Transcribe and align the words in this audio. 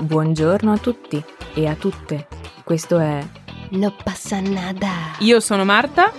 Buongiorno 0.00 0.72
a 0.72 0.78
tutti 0.78 1.22
e 1.54 1.66
a 1.66 1.74
tutte. 1.74 2.26
Questo 2.64 2.98
è 2.98 3.22
No 3.72 3.94
passa 4.02 4.40
nada. 4.40 4.88
Io 5.18 5.40
sono 5.40 5.64
Marta 5.64 6.10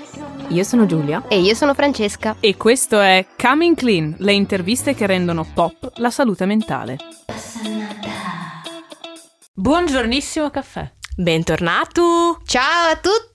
Io 0.49 0.63
sono 0.63 0.85
Giulia. 0.85 1.23
E 1.27 1.39
io 1.39 1.55
sono 1.55 1.73
Francesca. 1.73 2.35
e 2.39 2.55
questo 2.57 2.99
è 2.99 3.25
Coming 3.37 3.75
Clean, 3.75 4.15
le 4.19 4.33
interviste 4.33 4.93
che 4.93 5.07
rendono 5.07 5.45
pop 5.51 5.93
la 5.95 6.11
salute 6.11 6.45
mentale. 6.45 6.97
Buongiornissimo 9.53 10.49
caffè. 10.49 10.91
Bentornato! 11.15 12.39
Ciao 12.45 12.91
a 12.91 12.95
tutti! 12.95 13.30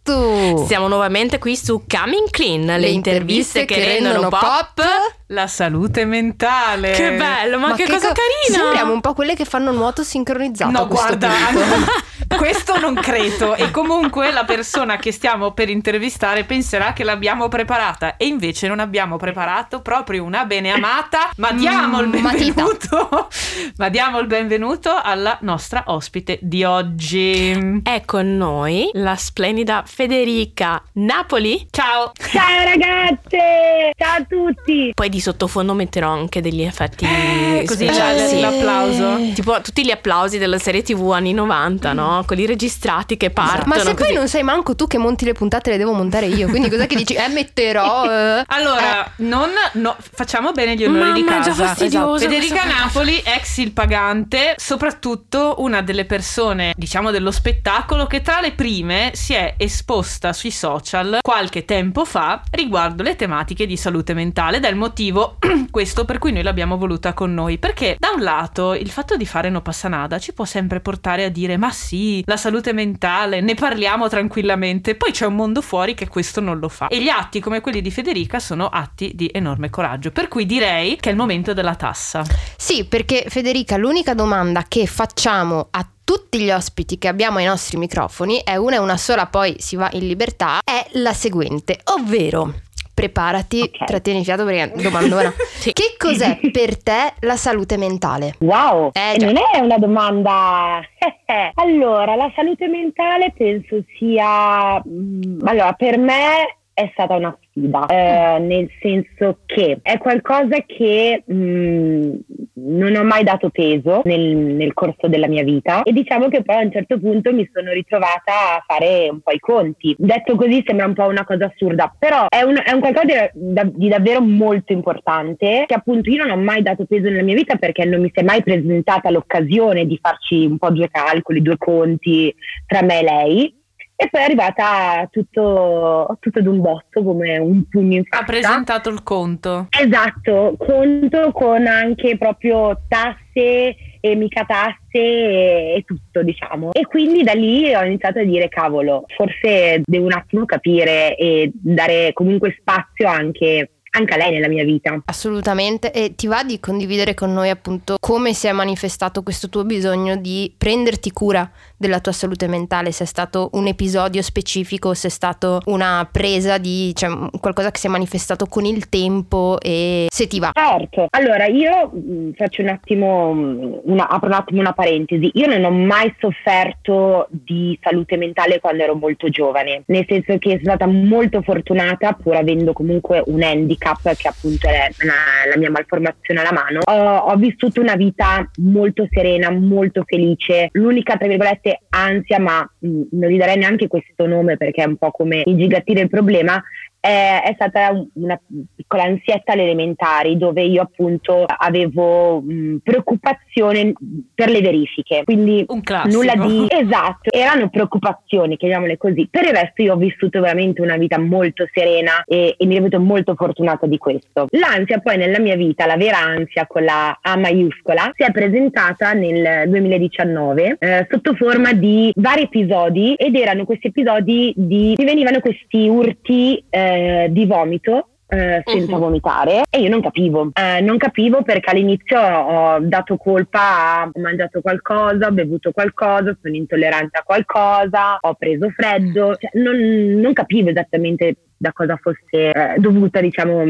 Siamo 0.66 0.88
nuovamente 0.88 1.38
qui 1.38 1.56
su 1.56 1.84
Coming 1.86 2.30
Clean, 2.30 2.64
le, 2.78 2.88
interviste, 2.88 3.64
che, 3.64 3.84
rendono 3.84 4.28
pop. 4.28 4.82
La 5.28 5.46
salute 5.48 6.04
mentale. 6.04 6.92
Che 6.92 7.12
bello, 7.12 7.58
ma, 7.58 7.74
che, 7.74 7.86
cosa 7.86 8.08
co- 8.08 8.14
carina! 8.14 8.62
Sembriamo 8.62 8.92
un 8.92 9.00
po' 9.00 9.14
quelle 9.14 9.34
che 9.34 9.44
fanno 9.44 9.72
nuoto 9.72 10.04
sincronizzato. 10.04 10.70
No, 10.70 10.86
guarda, 10.86 11.28
punto. 11.50 11.90
questo 12.28 12.78
non 12.78 12.94
credo. 12.94 13.54
E 13.54 13.70
comunque 13.70 14.30
la 14.32 14.44
persona 14.44 14.96
che 14.96 15.12
stiamo 15.12 15.52
per 15.52 15.68
intervistare 15.68 16.44
penserà 16.44 16.92
che 16.92 17.04
l'abbiamo 17.04 17.48
preparata. 17.48 18.16
E 18.16 18.26
invece 18.26 18.68
non 18.68 18.80
abbiamo 18.80 19.16
preparato 19.16 19.80
proprio 19.80 20.24
una 20.24 20.44
beneamata. 20.44 21.30
Ma 21.36 21.52
diamo 21.52 22.00
il 22.00 22.08
Mm, 22.08 22.10
benvenuto. 22.10 23.28
Ma 23.78 23.88
diamo 23.88 24.18
il 24.18 24.26
benvenuto 24.26 24.90
alla 25.02 25.36
nostra 25.42 25.84
ospite 25.86 26.38
di 26.42 26.64
oggi. 26.64 27.80
È 27.82 28.02
con 28.04 28.36
noi 28.36 28.90
la 28.94 29.16
splendida 29.16 29.82
Federica 29.86 30.82
Napoli. 30.94 31.66
Ciao! 31.70 32.12
Ciao 32.30 32.64
ragazze! 32.64 33.92
Ciao 33.96 34.16
a 34.18 34.24
tutti! 34.28 34.92
Poi 34.94 35.08
di 35.08 35.20
sottofondo 35.20 35.74
metterò 35.74 36.10
anche 36.10 36.40
degli 36.40 36.62
effetti 36.62 37.04
Eh, 37.04 37.64
così 37.66 37.86
speciali. 37.86 38.18
c'è 38.18 38.28
Sì. 38.28 38.40
l'applauso. 38.40 39.16
Tipo 39.34 39.60
tutti 39.60 39.84
gli 39.84 39.90
applausi 39.90 40.38
della 40.38 40.58
serie 40.58 40.82
TV 40.82 41.10
anni 41.10 41.32
90, 41.32 41.92
no? 41.92 42.15
Quelli 42.24 42.46
registrati 42.46 43.16
che 43.16 43.30
partono. 43.30 43.74
Ma 43.74 43.78
se 43.78 43.94
poi 43.94 44.06
così. 44.06 44.14
non 44.14 44.28
sei 44.28 44.42
manco 44.42 44.74
tu 44.74 44.86
che 44.86 44.98
monti 44.98 45.24
le 45.24 45.32
puntate, 45.32 45.70
le 45.70 45.76
devo 45.76 45.92
montare 45.92 46.26
io. 46.26 46.48
Quindi 46.48 46.68
cos'è 46.68 46.86
che 46.86 46.96
dici? 46.96 47.14
Eh, 47.14 47.28
metterò. 47.28 48.04
eh. 48.10 48.44
Allora, 48.46 49.10
non, 49.16 49.50
no, 49.74 49.96
facciamo 49.98 50.52
bene 50.52 50.74
gli 50.74 50.84
onori 50.84 51.12
di 51.12 51.22
Mamma, 51.22 51.40
è 51.40 51.42
già 51.42 51.50
casa. 51.50 51.66
fastidioso 51.66 52.18
Federica 52.18 52.60
questa 52.62 52.82
Napoli, 52.84 53.22
ex 53.24 53.56
il 53.58 53.72
pagante, 53.72 54.54
soprattutto 54.56 55.56
una 55.58 55.82
delle 55.82 56.04
persone, 56.04 56.72
diciamo, 56.76 57.10
dello 57.10 57.30
spettacolo 57.30 58.06
che 58.06 58.22
tra 58.22 58.40
le 58.40 58.52
prime 58.52 59.10
si 59.14 59.34
è 59.34 59.54
esposta 59.56 60.32
sui 60.32 60.50
social 60.50 61.18
qualche 61.22 61.64
tempo 61.64 62.04
fa 62.04 62.42
riguardo 62.50 63.02
le 63.02 63.16
tematiche 63.16 63.66
di 63.66 63.76
salute 63.76 64.14
mentale, 64.14 64.58
ed 64.58 64.64
è 64.64 64.68
il 64.68 64.76
motivo 64.76 65.38
questo 65.70 66.04
per 66.04 66.18
cui 66.18 66.32
noi 66.32 66.42
l'abbiamo 66.42 66.76
voluta 66.76 67.12
con 67.12 67.34
noi. 67.34 67.58
Perché 67.58 67.96
da 67.98 68.10
un 68.14 68.22
lato 68.22 68.74
il 68.74 68.90
fatto 68.90 69.16
di 69.16 69.26
fare 69.26 69.50
no 69.50 69.62
passanada 69.62 70.18
ci 70.18 70.32
può 70.32 70.44
sempre 70.44 70.80
portare 70.80 71.24
a 71.24 71.28
dire 71.28 71.56
ma 71.56 71.70
sì, 71.70 72.05
la 72.24 72.36
salute 72.36 72.72
mentale, 72.72 73.40
ne 73.40 73.54
parliamo 73.54 74.08
tranquillamente, 74.08 74.94
poi 74.94 75.12
c'è 75.12 75.26
un 75.26 75.34
mondo 75.34 75.60
fuori 75.60 75.94
che 75.94 76.08
questo 76.08 76.40
non 76.40 76.58
lo 76.58 76.68
fa. 76.68 76.88
E 76.88 77.02
gli 77.02 77.08
atti 77.08 77.40
come 77.40 77.60
quelli 77.60 77.80
di 77.80 77.90
Federica 77.90 78.38
sono 78.38 78.66
atti 78.66 79.12
di 79.14 79.30
enorme 79.32 79.70
coraggio, 79.70 80.10
per 80.10 80.28
cui 80.28 80.46
direi 80.46 80.96
che 80.96 81.08
è 81.08 81.12
il 81.12 81.18
momento 81.18 81.52
della 81.52 81.74
tassa. 81.74 82.24
Sì, 82.56 82.84
perché 82.84 83.26
Federica, 83.28 83.76
l'unica 83.76 84.14
domanda 84.14 84.64
che 84.68 84.86
facciamo 84.86 85.68
a 85.70 85.86
tutti 86.06 86.38
gli 86.38 86.52
ospiti 86.52 86.98
che 86.98 87.08
abbiamo 87.08 87.38
ai 87.38 87.46
nostri 87.46 87.76
microfoni 87.78 88.40
è 88.44 88.54
una 88.54 88.76
e 88.76 88.78
una 88.78 88.96
sola, 88.96 89.26
poi 89.26 89.56
si 89.58 89.74
va 89.74 89.88
in 89.92 90.06
libertà, 90.06 90.60
è 90.64 90.86
la 90.92 91.12
seguente, 91.12 91.80
ovvero 91.84 92.60
preparati, 92.96 93.60
Ok. 93.60 93.84
trattieni 93.84 94.24
fiato 94.24 94.44
perché 94.46 94.72
domandona. 94.82 95.30
Sì. 95.66 95.72
Che 95.72 95.94
cos'è 95.98 96.38
per 96.50 96.82
te 96.82 97.12
la 97.20 97.36
salute 97.36 97.76
mentale? 97.76 98.34
Wow! 98.40 98.90
Eh, 98.92 99.16
non 99.18 99.34
è 99.36 99.58
una 99.58 99.78
domanda. 99.78 100.80
allora, 101.54 102.14
la 102.16 102.32
salute 102.34 102.66
mentale 102.68 103.32
penso 103.36 103.82
sia. 103.98 104.80
mm, 104.86 105.40
Allora, 105.44 105.72
per 105.72 105.98
me 105.98 106.58
è 106.72 106.88
stata 106.92 107.14
una 107.16 107.36
sfida, 107.56 107.86
eh, 107.86 108.38
nel 108.38 108.70
senso 108.80 109.38
che 109.46 109.78
è 109.82 109.96
qualcosa 109.98 110.58
che 110.66 111.24
mm, 111.32 112.14
non 112.54 112.94
ho 112.94 113.04
mai 113.04 113.24
dato 113.24 113.48
peso 113.48 114.02
nel, 114.04 114.36
nel 114.36 114.74
corso 114.74 115.08
della 115.08 115.26
mia 115.26 115.42
vita 115.42 115.82
e 115.82 115.92
diciamo 115.92 116.28
che 116.28 116.42
poi 116.42 116.56
a 116.56 116.64
un 116.64 116.72
certo 116.72 116.98
punto 116.98 117.32
mi 117.32 117.48
sono 117.52 117.72
ritrovata 117.72 118.56
a 118.56 118.64
fare 118.66 119.08
un 119.10 119.20
po' 119.20 119.32
i 119.32 119.38
conti. 119.38 119.94
Detto 119.98 120.36
così 120.36 120.62
sembra 120.66 120.86
un 120.86 120.94
po' 120.94 121.06
una 121.06 121.24
cosa 121.24 121.46
assurda, 121.46 121.94
però 121.98 122.26
è 122.28 122.42
un, 122.42 122.60
è 122.62 122.72
un 122.72 122.80
qualcosa 122.80 123.30
di, 123.32 123.72
di 123.74 123.88
davvero 123.88 124.20
molto 124.20 124.72
importante 124.72 125.64
che 125.66 125.74
appunto 125.74 126.10
io 126.10 126.24
non 126.24 126.38
ho 126.38 126.42
mai 126.42 126.62
dato 126.62 126.84
peso 126.84 127.08
nella 127.08 127.22
mia 127.22 127.34
vita 127.34 127.56
perché 127.56 127.84
non 127.84 128.00
mi 128.00 128.10
si 128.12 128.20
è 128.20 128.24
mai 128.24 128.42
presentata 128.42 129.10
l'occasione 129.10 129.86
di 129.86 129.98
farci 130.00 130.44
un 130.44 130.58
po' 130.58 130.70
due 130.70 130.88
calcoli, 130.90 131.42
due 131.42 131.56
conti 131.56 132.34
tra 132.66 132.82
me 132.82 133.00
e 133.00 133.02
lei. 133.02 133.55
E 133.98 134.08
poi 134.10 134.20
è 134.20 134.24
arrivata 134.24 135.08
tutto, 135.10 136.18
tutto 136.20 136.42
d'un 136.42 136.60
botto 136.60 137.02
come 137.02 137.38
un 137.38 137.66
pugno 137.66 137.94
in 137.94 138.04
Ha 138.10 138.18
faccia. 138.18 138.24
presentato 138.24 138.90
il 138.90 139.02
conto. 139.02 139.68
Esatto, 139.70 140.54
conto 140.58 141.32
con 141.32 141.66
anche 141.66 142.18
proprio 142.18 142.82
tasse 142.88 143.74
e 144.00 144.14
mica 144.14 144.44
tasse 144.44 144.76
e 144.92 145.82
tutto, 145.86 146.22
diciamo. 146.22 146.72
E 146.72 146.86
quindi 146.86 147.22
da 147.22 147.32
lì 147.32 147.74
ho 147.74 147.82
iniziato 147.84 148.18
a 148.18 148.24
dire, 148.24 148.48
cavolo, 148.50 149.04
forse 149.16 149.80
devo 149.82 150.04
un 150.04 150.12
attimo 150.12 150.44
capire 150.44 151.16
e 151.16 151.50
dare 151.54 152.12
comunque 152.12 152.54
spazio 152.60 153.08
anche, 153.08 153.75
anche 153.96 154.14
a 154.14 154.16
lei 154.16 154.32
nella 154.32 154.48
mia 154.48 154.64
vita. 154.64 155.00
Assolutamente. 155.04 155.92
E 155.92 156.14
ti 156.14 156.26
va 156.26 156.42
di 156.44 156.60
condividere 156.60 157.14
con 157.14 157.32
noi 157.32 157.48
appunto 157.48 157.96
come 157.98 158.34
si 158.34 158.46
è 158.46 158.52
manifestato 158.52 159.22
questo 159.22 159.48
tuo 159.48 159.64
bisogno 159.64 160.16
di 160.16 160.52
prenderti 160.56 161.10
cura 161.10 161.50
della 161.76 162.00
tua 162.00 162.12
salute 162.12 162.46
mentale? 162.46 162.92
Se 162.92 163.04
è 163.04 163.06
stato 163.06 163.50
un 163.52 163.66
episodio 163.66 164.22
specifico, 164.22 164.94
se 164.94 165.08
è 165.08 165.10
stato 165.10 165.60
una 165.66 166.08
presa 166.10 166.58
di 166.58 166.94
cioè, 166.94 167.10
qualcosa 167.40 167.70
che 167.70 167.78
si 167.78 167.86
è 167.86 167.90
manifestato 167.90 168.46
con 168.46 168.64
il 168.64 168.88
tempo 168.88 169.58
e 169.60 170.06
se 170.10 170.26
ti 170.26 170.38
va. 170.38 170.50
Certo, 170.54 171.06
allora 171.10 171.46
io 171.46 171.88
mh, 171.88 172.32
faccio 172.34 172.62
un 172.62 172.68
attimo, 172.68 173.32
mh, 173.32 173.80
una, 173.84 174.08
apro 174.08 174.28
un 174.28 174.34
attimo 174.34 174.60
una 174.60 174.72
parentesi, 174.72 175.30
io 175.34 175.46
non 175.46 175.64
ho 175.64 175.70
mai 175.70 176.14
sofferto 176.18 177.28
di 177.30 177.78
salute 177.82 178.16
mentale 178.16 178.60
quando 178.60 178.82
ero 178.82 178.94
molto 178.94 179.28
giovane, 179.28 179.82
nel 179.86 180.04
senso 180.08 180.36
che 180.38 180.60
sono 180.62 180.76
stata 180.76 180.86
molto 180.86 181.42
fortunata 181.42 182.12
pur 182.12 182.36
avendo 182.36 182.72
comunque 182.72 183.22
un 183.26 183.42
handicap 183.42 183.85
che 184.16 184.28
appunto 184.28 184.66
è 184.66 184.88
la, 184.98 185.56
mia 185.56 185.70
malformazione 185.70 186.40
alla 186.40 186.52
mano, 186.52 186.80
ho, 186.84 187.16
ho 187.30 187.36
vissuto 187.36 187.80
una 187.80 187.94
vita 187.94 188.48
molto 188.56 189.06
serena, 189.10 189.50
molto 189.50 190.02
felice, 190.04 190.68
l'unica 190.72 191.16
tra 191.16 191.28
virgolette 191.28 191.82
ansia, 191.90 192.38
ma 192.40 192.68
mh, 192.78 193.02
non 193.12 193.30
gli 193.30 193.38
darei 193.38 193.56
neanche 193.56 193.86
questo 193.86 194.26
nome 194.26 194.56
perché 194.56 194.82
è 194.82 194.86
un 194.86 194.96
po' 194.96 195.10
come 195.10 195.42
ingigantire 195.44 196.00
il 196.00 196.08
problema, 196.08 196.60
è, 197.06 197.42
è 197.44 197.52
stata 197.54 197.90
un- 197.90 198.08
una 198.14 198.40
piccola 198.74 199.04
ansietta 199.04 199.52
alle 199.52 199.62
elementari 199.62 200.36
dove 200.36 200.62
io 200.62 200.82
appunto 200.82 201.44
avevo 201.44 202.40
mh, 202.40 202.78
preoccupazione 202.82 203.92
per 204.34 204.50
le 204.50 204.60
verifiche, 204.60 205.22
quindi 205.24 205.64
nulla 206.06 206.34
di 206.34 206.66
esatto, 206.68 207.30
erano 207.30 207.68
preoccupazioni, 207.68 208.56
chiamiamole 208.56 208.96
così. 208.96 209.28
Per 209.30 209.44
il 209.44 209.52
resto 209.54 209.82
io 209.82 209.94
ho 209.94 209.96
vissuto 209.96 210.40
veramente 210.40 210.82
una 210.82 210.96
vita 210.96 211.18
molto 211.18 211.66
serena 211.72 212.24
e, 212.26 212.54
e 212.58 212.66
mi 212.66 212.74
reputo 212.74 213.00
molto 213.00 213.34
fortunata 213.34 213.86
di 213.86 213.98
questo. 213.98 214.46
L'ansia 214.50 214.98
poi 214.98 215.16
nella 215.16 215.38
mia 215.38 215.56
vita, 215.56 215.86
la 215.86 215.96
vera 215.96 216.18
ansia 216.18 216.66
con 216.66 216.84
la 216.84 217.16
A 217.20 217.36
maiuscola, 217.36 218.10
si 218.14 218.24
è 218.24 218.32
presentata 218.32 219.12
nel 219.12 219.68
2019 219.68 220.76
eh, 220.78 221.06
sotto 221.10 221.34
forma 221.34 221.72
di 221.72 222.12
vari 222.16 222.42
episodi 222.42 223.14
ed 223.14 223.34
erano 223.36 223.64
questi 223.64 223.88
episodi 223.88 224.52
di 224.56 224.94
mi 224.96 225.04
venivano 225.04 225.40
questi 225.40 225.88
urti 225.88 226.62
eh, 226.68 226.95
di 227.30 227.46
vomito 227.46 228.08
eh, 228.28 228.60
senza 228.66 228.94
Mhm. 228.94 229.00
vomitare 229.00 229.62
e 229.70 229.80
io 229.82 229.88
non 229.88 230.00
capivo, 230.00 230.50
Eh, 230.52 230.80
non 230.80 230.96
capivo 230.96 231.42
perché 231.42 231.70
all'inizio 231.70 232.20
ho 232.20 232.80
dato 232.80 233.16
colpa 233.16 233.60
a 233.60 234.10
ho 234.12 234.20
mangiato 234.20 234.60
qualcosa, 234.60 235.28
ho 235.28 235.30
bevuto 235.32 235.70
qualcosa, 235.70 236.36
sono 236.42 236.54
intollerante 236.56 237.18
a 237.18 237.22
qualcosa, 237.22 238.18
ho 238.20 238.34
preso 238.34 238.68
freddo, 238.70 239.36
Cioè, 239.36 239.50
non, 239.62 239.76
non 240.20 240.32
capivo 240.32 240.70
esattamente 240.70 241.36
da 241.56 241.72
cosa 241.72 241.96
fosse 242.02 242.50
eh, 242.50 242.74
dovuta 242.78 243.20
diciamo 243.20 243.62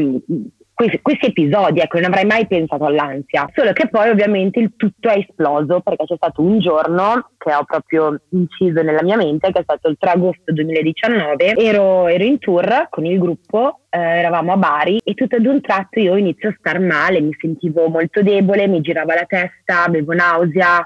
questi, 0.77 0.99
questi 1.01 1.25
episodi, 1.25 1.79
ecco, 1.79 1.97
non 1.97 2.11
avrei 2.11 2.25
mai 2.25 2.45
pensato 2.45 2.85
all'ansia. 2.85 3.49
Solo 3.55 3.73
che 3.73 3.87
poi 3.89 4.09
ovviamente 4.09 4.59
il 4.59 4.73
tutto 4.77 5.09
è 5.09 5.17
esploso 5.17 5.79
perché 5.79 6.05
c'è 6.05 6.15
stato 6.17 6.43
un 6.43 6.59
giorno 6.59 7.31
che 7.35 7.51
ho 7.51 7.63
proprio 7.63 8.21
inciso 8.29 8.83
nella 8.83 9.01
mia 9.01 9.17
mente, 9.17 9.51
che 9.51 9.57
è 9.57 9.63
stato 9.63 9.89
il 9.89 9.97
3 9.97 10.11
agosto 10.11 10.53
2019. 10.53 11.55
Ero, 11.55 12.05
ero 12.05 12.23
in 12.23 12.37
tour 12.37 12.89
con 12.91 13.07
il 13.07 13.17
gruppo, 13.17 13.79
eh, 13.89 13.97
eravamo 13.97 14.51
a 14.51 14.57
Bari 14.57 14.99
e 15.03 15.15
tutto 15.15 15.37
ad 15.37 15.47
un 15.47 15.59
tratto 15.61 15.99
io 15.99 16.15
inizio 16.15 16.49
a 16.49 16.55
star 16.59 16.79
male, 16.79 17.21
mi 17.21 17.35
sentivo 17.41 17.87
molto 17.87 18.21
debole, 18.21 18.67
mi 18.67 18.81
girava 18.81 19.15
la 19.15 19.25
testa, 19.25 19.85
avevo 19.85 20.13
nausea. 20.13 20.77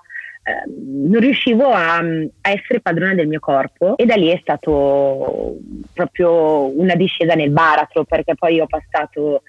eh, 0.44 0.72
non 1.12 1.20
riuscivo 1.20 1.68
a, 1.68 1.98
a 1.98 2.50
essere 2.50 2.80
padrona 2.80 3.14
del 3.14 3.28
mio 3.28 3.42
corpo 3.42 3.98
e 3.98 4.06
da 4.06 4.16
lì 4.16 4.30
è 4.30 4.40
stato 4.42 5.58
proprio 5.94 6.80
una 6.80 6.96
discesa 6.96 7.34
nel 7.34 7.52
baratro 7.52 8.06
perché 8.06 8.36
poi 8.36 8.62
ho 8.62 8.68
passato 8.68 9.42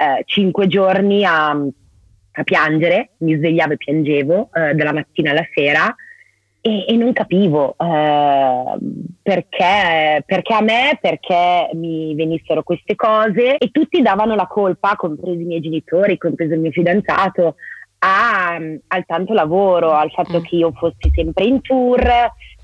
eh, 0.00 0.22
cinque 0.24 0.66
giorni 0.66 1.24
a, 1.24 1.50
a 1.50 2.42
piangere, 2.42 3.10
mi 3.18 3.34
svegliavo 3.34 3.74
e 3.74 3.76
piangevo 3.76 4.48
eh, 4.54 4.74
dalla 4.74 4.94
mattina 4.94 5.32
alla 5.32 5.46
sera 5.52 5.94
e, 6.62 6.86
e 6.88 6.96
non 6.96 7.12
capivo 7.12 7.76
eh, 7.78 8.78
perché, 9.22 10.22
perché, 10.24 10.54
a 10.54 10.62
me, 10.62 10.98
perché 11.00 11.70
mi 11.74 12.14
venissero 12.14 12.62
queste 12.62 12.94
cose 12.94 13.58
e 13.58 13.70
tutti 13.70 14.00
davano 14.00 14.34
la 14.34 14.46
colpa, 14.46 14.96
compresi 14.96 15.42
i 15.42 15.46
miei 15.46 15.60
genitori, 15.60 16.16
compreso 16.16 16.54
il 16.54 16.60
mio 16.60 16.70
fidanzato, 16.70 17.56
a, 18.00 18.54
al 18.54 19.04
tanto 19.06 19.32
lavoro, 19.32 19.92
al 19.92 20.10
fatto 20.10 20.40
mm. 20.40 20.42
che 20.42 20.56
io 20.56 20.72
fossi 20.72 21.10
sempre 21.14 21.44
in 21.44 21.60
tour, 21.60 22.02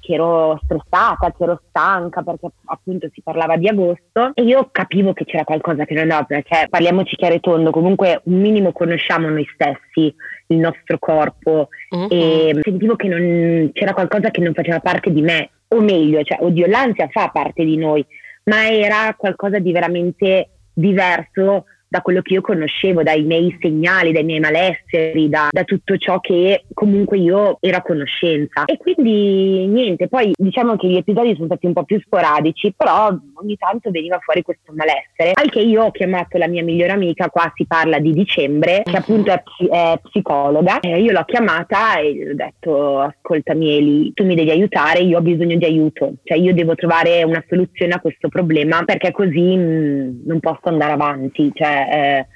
che 0.00 0.14
ero 0.14 0.58
stressata, 0.62 1.32
che 1.36 1.42
ero 1.42 1.60
stanca 1.68 2.22
perché 2.22 2.48
appunto 2.66 3.08
si 3.12 3.20
parlava 3.22 3.56
di 3.56 3.68
agosto 3.68 4.30
e 4.34 4.42
io 4.42 4.68
capivo 4.70 5.12
che 5.12 5.24
c'era 5.24 5.44
qualcosa 5.44 5.84
che 5.84 5.94
non 5.94 6.04
andava 6.04 6.22
perché 6.22 6.68
parliamoci 6.70 7.16
chiaro 7.16 7.34
e 7.34 7.40
tondo, 7.40 7.70
comunque 7.70 8.20
un 8.24 8.40
minimo 8.40 8.72
conosciamo 8.72 9.28
noi 9.28 9.46
stessi, 9.52 10.14
il 10.48 10.58
nostro 10.58 10.98
corpo 10.98 11.68
uh-huh. 11.90 12.06
e 12.08 12.56
sentivo 12.62 12.94
che 12.94 13.08
non, 13.08 13.70
c'era 13.72 13.92
qualcosa 13.92 14.30
che 14.30 14.40
non 14.40 14.54
faceva 14.54 14.78
parte 14.78 15.12
di 15.12 15.22
me 15.22 15.50
o 15.68 15.80
meglio, 15.80 16.22
cioè 16.22 16.38
oddio 16.40 16.66
l'ansia 16.66 17.08
fa 17.10 17.28
parte 17.28 17.64
di 17.64 17.76
noi, 17.76 18.06
ma 18.44 18.70
era 18.70 19.12
qualcosa 19.18 19.58
di 19.58 19.72
veramente 19.72 20.50
diverso 20.72 21.64
da 21.96 22.02
quello 22.02 22.20
che 22.20 22.34
io 22.34 22.40
conoscevo, 22.42 23.02
dai 23.02 23.22
miei 23.22 23.56
segnali, 23.60 24.12
dai 24.12 24.24
miei 24.24 24.40
malesseri, 24.40 25.28
da, 25.28 25.48
da, 25.50 25.64
tutto 25.64 25.96
ciò 25.96 26.20
che 26.20 26.64
comunque 26.74 27.18
io 27.18 27.56
ero 27.60 27.78
a 27.78 27.82
conoscenza. 27.82 28.64
E 28.66 28.76
quindi 28.76 29.66
niente, 29.66 30.08
poi 30.08 30.32
diciamo 30.36 30.76
che 30.76 30.88
gli 30.88 30.96
episodi 30.96 31.34
sono 31.34 31.46
stati 31.46 31.66
un 31.66 31.72
po' 31.72 31.84
più 31.84 31.98
sporadici, 32.00 32.74
però 32.76 33.16
ogni 33.34 33.56
tanto 33.56 33.90
veniva 33.90 34.18
fuori 34.18 34.42
questo 34.42 34.72
malessere. 34.74 35.32
Al 35.32 35.50
che 35.50 35.60
io 35.60 35.84
ho 35.84 35.90
chiamato 35.90 36.36
la 36.36 36.48
mia 36.48 36.62
migliore 36.62 36.92
amica, 36.92 37.30
qua 37.30 37.50
si 37.54 37.64
parla 37.66 37.98
di 37.98 38.12
dicembre, 38.12 38.82
che 38.84 38.96
appunto 38.96 39.30
è, 39.30 39.42
è 39.70 39.98
psicologa, 40.02 40.80
e 40.80 41.00
io 41.00 41.12
l'ho 41.12 41.24
chiamata 41.24 41.98
e 41.98 42.14
gli 42.14 42.28
ho 42.28 42.34
detto 42.34 43.00
ascoltami 43.00 43.76
Eli, 43.76 44.12
tu 44.12 44.24
mi 44.24 44.34
devi 44.34 44.50
aiutare, 44.50 45.00
io 45.00 45.18
ho 45.18 45.22
bisogno 45.22 45.56
di 45.56 45.64
aiuto, 45.64 46.14
cioè 46.24 46.36
io 46.36 46.52
devo 46.52 46.74
trovare 46.74 47.22
una 47.22 47.42
soluzione 47.48 47.94
a 47.94 48.00
questo 48.00 48.28
problema 48.28 48.84
perché 48.84 49.10
così 49.12 49.56
mh, 49.56 50.22
non 50.26 50.40
posso 50.40 50.60
andare 50.64 50.92
avanti. 50.92 51.50
Cioè, 51.54 51.85
eh, 51.90 52.26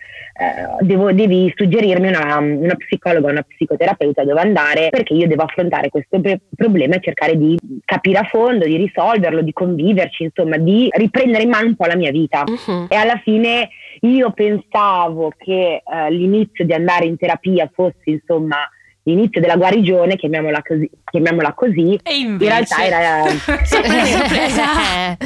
eh, 0.40 0.84
devo, 0.84 1.12
devi 1.12 1.52
suggerirmi 1.54 2.08
una, 2.08 2.38
una, 2.38 2.74
psicologa, 2.74 3.30
una 3.30 3.42
psicoterapeuta 3.42 4.24
dove 4.24 4.40
andare 4.40 4.88
perché 4.88 5.12
io 5.12 5.26
devo 5.26 5.42
affrontare 5.42 5.90
questo 5.90 6.18
pre- 6.20 6.40
problema 6.56 6.94
e 6.94 7.00
cercare 7.02 7.36
di 7.36 7.58
capire 7.84 8.18
a 8.18 8.24
fondo, 8.24 8.64
di 8.64 8.76
risolverlo, 8.76 9.42
di 9.42 9.52
conviverci, 9.52 10.22
insomma, 10.22 10.56
di 10.56 10.88
riprendere 10.92 11.42
in 11.42 11.50
mano 11.50 11.66
un 11.66 11.76
po' 11.76 11.84
la 11.84 11.96
mia 11.96 12.10
vita. 12.10 12.44
Uh-huh. 12.46 12.86
E 12.88 12.94
alla 12.96 13.20
fine 13.22 13.68
io 14.00 14.30
pensavo 14.32 15.32
che 15.36 15.82
eh, 15.84 16.10
l'inizio 16.10 16.64
di 16.64 16.72
andare 16.72 17.04
in 17.04 17.18
terapia 17.18 17.70
fosse, 17.70 18.04
insomma, 18.04 18.66
l'inizio 19.02 19.42
della 19.42 19.56
guarigione, 19.56 20.16
chiamiamola 20.16 20.62
così, 20.62 20.90
chiamiamola 21.04 21.52
così 21.52 21.98
in 22.04 22.38
realtà 22.38 22.84
era 22.84 23.24